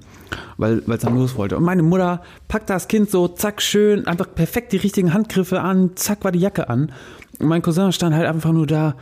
weil 0.57 0.81
es 0.87 1.01
dann 1.01 1.15
los 1.15 1.35
wollte. 1.35 1.57
Und 1.57 1.63
meine 1.63 1.83
Mutter 1.83 2.21
packt 2.47 2.69
das 2.69 2.87
Kind 2.87 3.09
so, 3.09 3.27
zack, 3.27 3.61
schön, 3.61 4.07
einfach 4.07 4.33
perfekt 4.33 4.71
die 4.71 4.77
richtigen 4.77 5.13
Handgriffe 5.13 5.61
an, 5.61 5.91
zack, 5.95 6.23
war 6.23 6.31
die 6.31 6.39
Jacke 6.39 6.69
an. 6.69 6.91
Und 7.39 7.47
mein 7.47 7.61
Cousin 7.61 7.91
stand 7.91 8.15
halt 8.15 8.27
einfach 8.27 8.51
nur 8.51 8.67
da, 8.67 8.95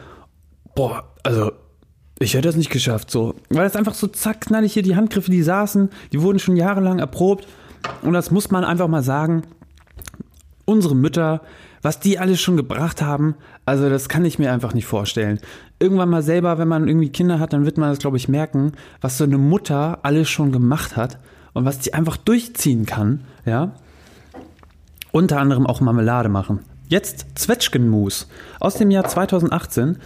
boah, 0.76 1.04
also 1.24 1.52
ich 2.20 2.34
hätte 2.34 2.48
das 2.48 2.56
nicht 2.56 2.72
geschafft, 2.72 3.12
so. 3.12 3.36
Weil 3.50 3.64
das 3.64 3.76
einfach 3.76 3.94
so 3.94 4.08
zack, 4.08 4.42
knallig 4.42 4.74
hier 4.74 4.84
die 4.84 4.96
Handgriffe, 4.96 5.30
die 5.30 5.44
saßen, 5.44 5.90
die 6.12 6.22
wurden 6.22 6.40
schon 6.40 6.58
jahrelang 6.58 7.00
erprobt. 7.00 7.48
Und 8.02 8.14
das 8.14 8.32
muss 8.32 8.50
man 8.50 8.64
einfach 8.64 8.88
mal 8.88 9.04
sagen. 9.04 9.44
Unsere 10.66 10.96
Mütter, 10.96 11.42
was 11.82 12.00
die 12.00 12.20
alles 12.20 12.42
schon 12.42 12.58
gebracht 12.58 13.02
haben, 13.02 13.36
also 13.66 13.90
das 13.90 14.10
kann 14.10 14.26
ich 14.26 14.40
mir 14.40 14.52
einfach 14.52 14.74
nicht 14.74 14.86
vorstellen. 14.86 15.40
Irgendwann 15.80 16.10
mal 16.10 16.24
selber, 16.24 16.58
wenn 16.58 16.68
man 16.68 16.88
irgendwie 16.88 17.10
Kinder 17.10 17.40
hat, 17.40 17.54
dann 17.54 17.66
wird 17.66 17.78
man 17.78 17.90
das, 17.90 18.00
glaube 18.00 18.18
ich, 18.18 18.28
merken, 18.28 18.72
was 19.00 19.18
so 19.18 19.24
eine 19.24 19.38
Mutter 19.38 20.00
alles 20.04 20.30
schon 20.30 20.52
gemacht 20.52 20.96
hat 20.96 21.20
und 21.54 21.66
was 21.66 21.80
die 21.80 21.94
einfach 21.94 22.18
durchziehen 22.18 22.86
kann, 22.86 23.22
ja. 23.46 23.74
Unter 25.12 25.40
anderem 25.40 25.66
auch 25.66 25.82
Marmelade 25.82 26.30
machen. 26.30 26.60
Jetzt 26.88 27.26
Zwetschgenmus 27.36 28.28
aus 28.60 28.76
dem 28.76 28.92
Jahr 28.92 29.06
2018 29.06 29.98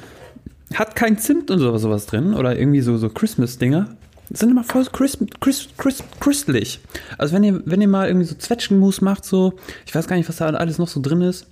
hat 0.73 0.95
kein 0.95 1.17
Zimt 1.17 1.51
und 1.51 1.59
sowas, 1.59 2.05
drin 2.05 2.33
oder 2.33 2.57
irgendwie 2.57 2.81
so, 2.81 2.97
so 2.97 3.09
Christmas-Dinger. 3.09 3.95
Sind 4.29 4.51
immer 4.51 4.63
voll 4.63 4.85
Chris, 4.85 5.17
Chris, 5.41 5.67
Chris, 5.77 6.03
christlich. 6.19 6.79
Also 7.17 7.35
wenn 7.35 7.43
ihr, 7.43 7.61
wenn 7.65 7.81
ihr 7.81 7.89
mal 7.89 8.07
irgendwie 8.07 8.25
so 8.25 8.35
Zwetschgenmus 8.35 9.01
macht, 9.01 9.25
so, 9.25 9.53
ich 9.85 9.93
weiß 9.93 10.07
gar 10.07 10.15
nicht, 10.15 10.29
was 10.29 10.37
da 10.37 10.47
alles 10.47 10.77
noch 10.77 10.87
so 10.87 11.01
drin 11.01 11.21
ist. 11.21 11.47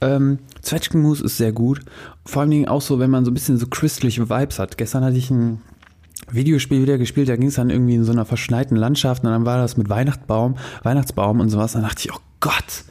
Ähm, 0.00 0.38
Zwetschgenmus 0.62 1.20
ist 1.20 1.36
sehr 1.36 1.52
gut. 1.52 1.80
Vor 2.24 2.42
allen 2.42 2.50
Dingen 2.50 2.68
auch 2.68 2.82
so, 2.82 2.98
wenn 2.98 3.10
man 3.10 3.24
so 3.24 3.30
ein 3.30 3.34
bisschen 3.34 3.58
so 3.58 3.66
christliche 3.66 4.30
Vibes 4.30 4.58
hat. 4.58 4.78
Gestern 4.78 5.04
hatte 5.04 5.16
ich 5.16 5.30
ein 5.30 5.60
Videospiel 6.30 6.82
wieder 6.82 6.98
gespielt, 6.98 7.28
da 7.28 7.36
ging 7.36 7.48
es 7.48 7.54
dann 7.54 7.70
irgendwie 7.70 7.94
in 7.94 8.04
so 8.04 8.12
einer 8.12 8.24
verschneiten 8.24 8.76
Landschaft 8.76 9.24
und 9.24 9.30
dann 9.30 9.46
war 9.46 9.58
das 9.58 9.76
mit 9.76 9.88
Weihnachtsbaum, 9.88 10.56
Weihnachtsbaum 10.82 11.40
und 11.40 11.48
sowas. 11.48 11.72
Dann 11.72 11.82
dachte 11.82 12.02
ich, 12.04 12.12
oh 12.12 12.20
Gott, 12.40 12.84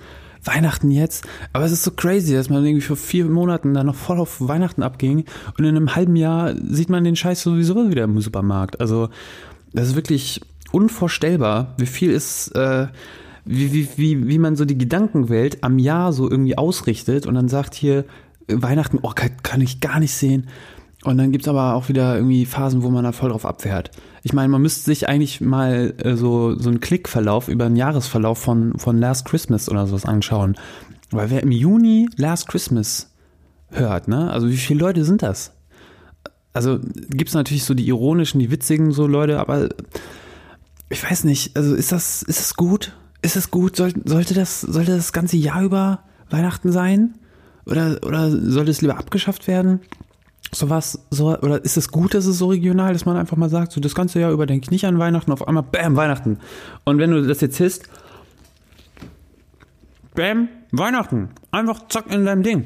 Weihnachten 0.43 0.91
jetzt. 0.91 1.27
Aber 1.53 1.65
es 1.65 1.71
ist 1.71 1.83
so 1.83 1.91
crazy, 1.91 2.33
dass 2.33 2.49
man 2.49 2.65
irgendwie 2.65 2.85
vor 2.85 2.97
vier 2.97 3.25
Monaten 3.25 3.73
da 3.73 3.83
noch 3.83 3.95
voll 3.95 4.19
auf 4.19 4.37
Weihnachten 4.39 4.81
abging 4.81 5.25
und 5.57 5.65
in 5.65 5.75
einem 5.75 5.95
halben 5.95 6.15
Jahr 6.15 6.55
sieht 6.55 6.89
man 6.89 7.03
den 7.03 7.15
Scheiß 7.15 7.43
sowieso 7.43 7.89
wieder 7.89 8.05
im 8.05 8.19
Supermarkt. 8.21 8.79
Also 8.79 9.09
das 9.73 9.89
ist 9.89 9.95
wirklich 9.95 10.41
unvorstellbar, 10.71 11.75
wie 11.77 11.85
viel 11.85 12.11
ist, 12.11 12.49
äh, 12.55 12.87
wie, 13.47 13.73
wie, 13.73 13.89
wie, 13.95 14.27
wie 14.27 14.39
man 14.39 14.55
so 14.55 14.65
die 14.65 14.77
Gedankenwelt 14.77 15.63
am 15.63 15.79
Jahr 15.79 16.13
so 16.13 16.29
irgendwie 16.29 16.57
ausrichtet 16.57 17.25
und 17.25 17.35
dann 17.35 17.47
sagt 17.47 17.73
hier 17.73 18.05
Weihnachten, 18.47 18.99
oh, 19.01 19.11
kann, 19.13 19.31
kann 19.43 19.61
ich 19.61 19.81
gar 19.81 19.99
nicht 19.99 20.13
sehen. 20.13 20.47
Und 21.03 21.17
dann 21.17 21.31
gibt's 21.31 21.47
aber 21.47 21.75
auch 21.75 21.89
wieder 21.89 22.15
irgendwie 22.15 22.45
Phasen, 22.45 22.81
wo 22.81 22.89
man 22.89 23.03
da 23.03 23.11
voll 23.11 23.29
drauf 23.29 23.45
abfährt. 23.45 23.91
Ich 24.23 24.33
meine, 24.33 24.49
man 24.49 24.61
müsste 24.61 24.83
sich 24.83 25.07
eigentlich 25.07 25.41
mal 25.41 25.93
äh, 26.03 26.15
so, 26.15 26.57
so 26.57 26.69
einen 26.69 26.79
Klickverlauf 26.79 27.47
über 27.47 27.65
einen 27.65 27.75
Jahresverlauf 27.75 28.39
von, 28.39 28.77
von 28.77 28.97
Last 28.97 29.25
Christmas 29.25 29.69
oder 29.69 29.85
sowas 29.87 30.05
anschauen. 30.05 30.55
Weil 31.11 31.29
wer 31.29 31.43
im 31.43 31.51
Juni 31.51 32.09
Last 32.17 32.47
Christmas 32.47 33.13
hört, 33.69 34.07
ne? 34.07 34.31
Also 34.31 34.49
wie 34.49 34.57
viele 34.57 34.79
Leute 34.79 35.05
sind 35.05 35.21
das? 35.21 35.57
also 36.57 36.79
gibt 37.09 37.29
es 37.29 37.35
natürlich 37.35 37.63
so 37.63 37.75
die 37.75 37.87
ironischen, 37.87 38.39
die 38.39 38.49
witzigen 38.49 38.91
so 38.91 39.05
Leute, 39.05 39.39
aber 39.39 39.69
ich 40.89 41.03
weiß 41.03 41.23
nicht, 41.23 41.55
also 41.55 41.75
ist 41.75 41.91
das, 41.91 42.23
ist 42.23 42.39
das 42.39 42.55
gut? 42.55 42.97
Ist 43.21 43.35
es 43.35 43.51
gut? 43.51 43.75
Soll, 43.75 43.93
sollte 44.05 44.33
das, 44.33 44.61
sollte 44.61 44.95
das 44.95 45.11
ganze 45.13 45.37
Jahr 45.37 45.63
über 45.63 45.99
Weihnachten 46.29 46.71
sein? 46.71 47.15
Oder, 47.65 47.99
oder 48.05 48.29
sollte 48.29 48.71
es 48.71 48.81
lieber 48.81 48.97
abgeschafft 48.97 49.47
werden? 49.47 49.81
Sowas, 50.53 50.99
so, 51.09 51.37
oder 51.37 51.63
ist 51.63 51.75
es 51.75 51.89
gut, 51.89 52.13
dass 52.13 52.25
es 52.25 52.37
so 52.37 52.47
regional, 52.47 52.93
dass 52.93 53.05
man 53.05 53.17
einfach 53.17 53.35
mal 53.35 53.49
sagt, 53.49 53.73
so 53.73 53.81
das 53.81 53.95
ganze 53.95 54.19
Jahr 54.19 54.31
über 54.31 54.45
denke 54.45 54.65
ich 54.65 54.71
nicht 54.71 54.85
an 54.85 54.97
Weihnachten, 54.97 55.31
auf 55.31 55.45
einmal, 55.45 55.63
bam, 55.63 55.97
Weihnachten. 55.97 56.39
Und 56.85 56.99
wenn 56.99 57.11
du 57.11 57.27
das 57.27 57.41
jetzt 57.41 57.57
hisst, 57.57 57.89
bam, 60.15 60.47
Weihnachten. 60.71 61.29
Einfach 61.51 61.87
zack 61.89 62.11
in 62.11 62.25
deinem 62.25 62.43
Ding. 62.43 62.65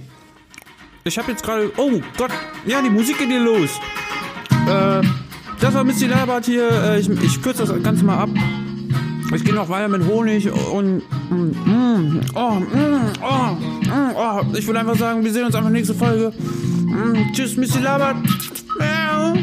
Ich 1.04 1.18
habe 1.18 1.32
jetzt 1.32 1.44
gerade, 1.44 1.72
oh 1.78 1.90
Gott, 2.18 2.32
ja, 2.68 2.82
die 2.82 2.90
Musik 2.90 3.18
geht 3.18 3.30
hier 3.30 3.44
los. 3.44 3.72
Äh, 4.68 5.02
das 5.60 5.74
war 5.74 5.84
Misty 5.84 6.06
Labert 6.06 6.46
hier. 6.46 6.70
Äh, 6.70 7.00
ich, 7.00 7.10
ich 7.10 7.42
kürze 7.42 7.66
das 7.66 7.84
Ganze 7.84 8.06
mal 8.06 8.20
ab. 8.20 8.30
Ich 9.34 9.46
gehe 9.46 9.54
noch 9.54 9.70
weiter 9.70 9.88
mit 9.88 10.06
Honig 10.08 10.52
und 10.52 10.98
mm, 11.30 12.22
oh, 12.36 12.52
mm, 12.52 13.13
oh, 13.22 13.52
mm, 13.54 14.15
oh. 14.15 14.41
Ich 14.58 14.67
will 14.67 14.76
einfach 14.76 14.98
sagen, 14.98 15.24
wir 15.24 15.32
sehen 15.32 15.46
uns 15.46 15.56
einfach 15.56 15.70
nächste 15.70 15.94
Folge. 15.94 16.34
Mm, 16.38 17.32
tschüss, 17.34 17.56
Misty 17.56 17.80
Labert. 17.80 18.17
Miau. 18.78 19.36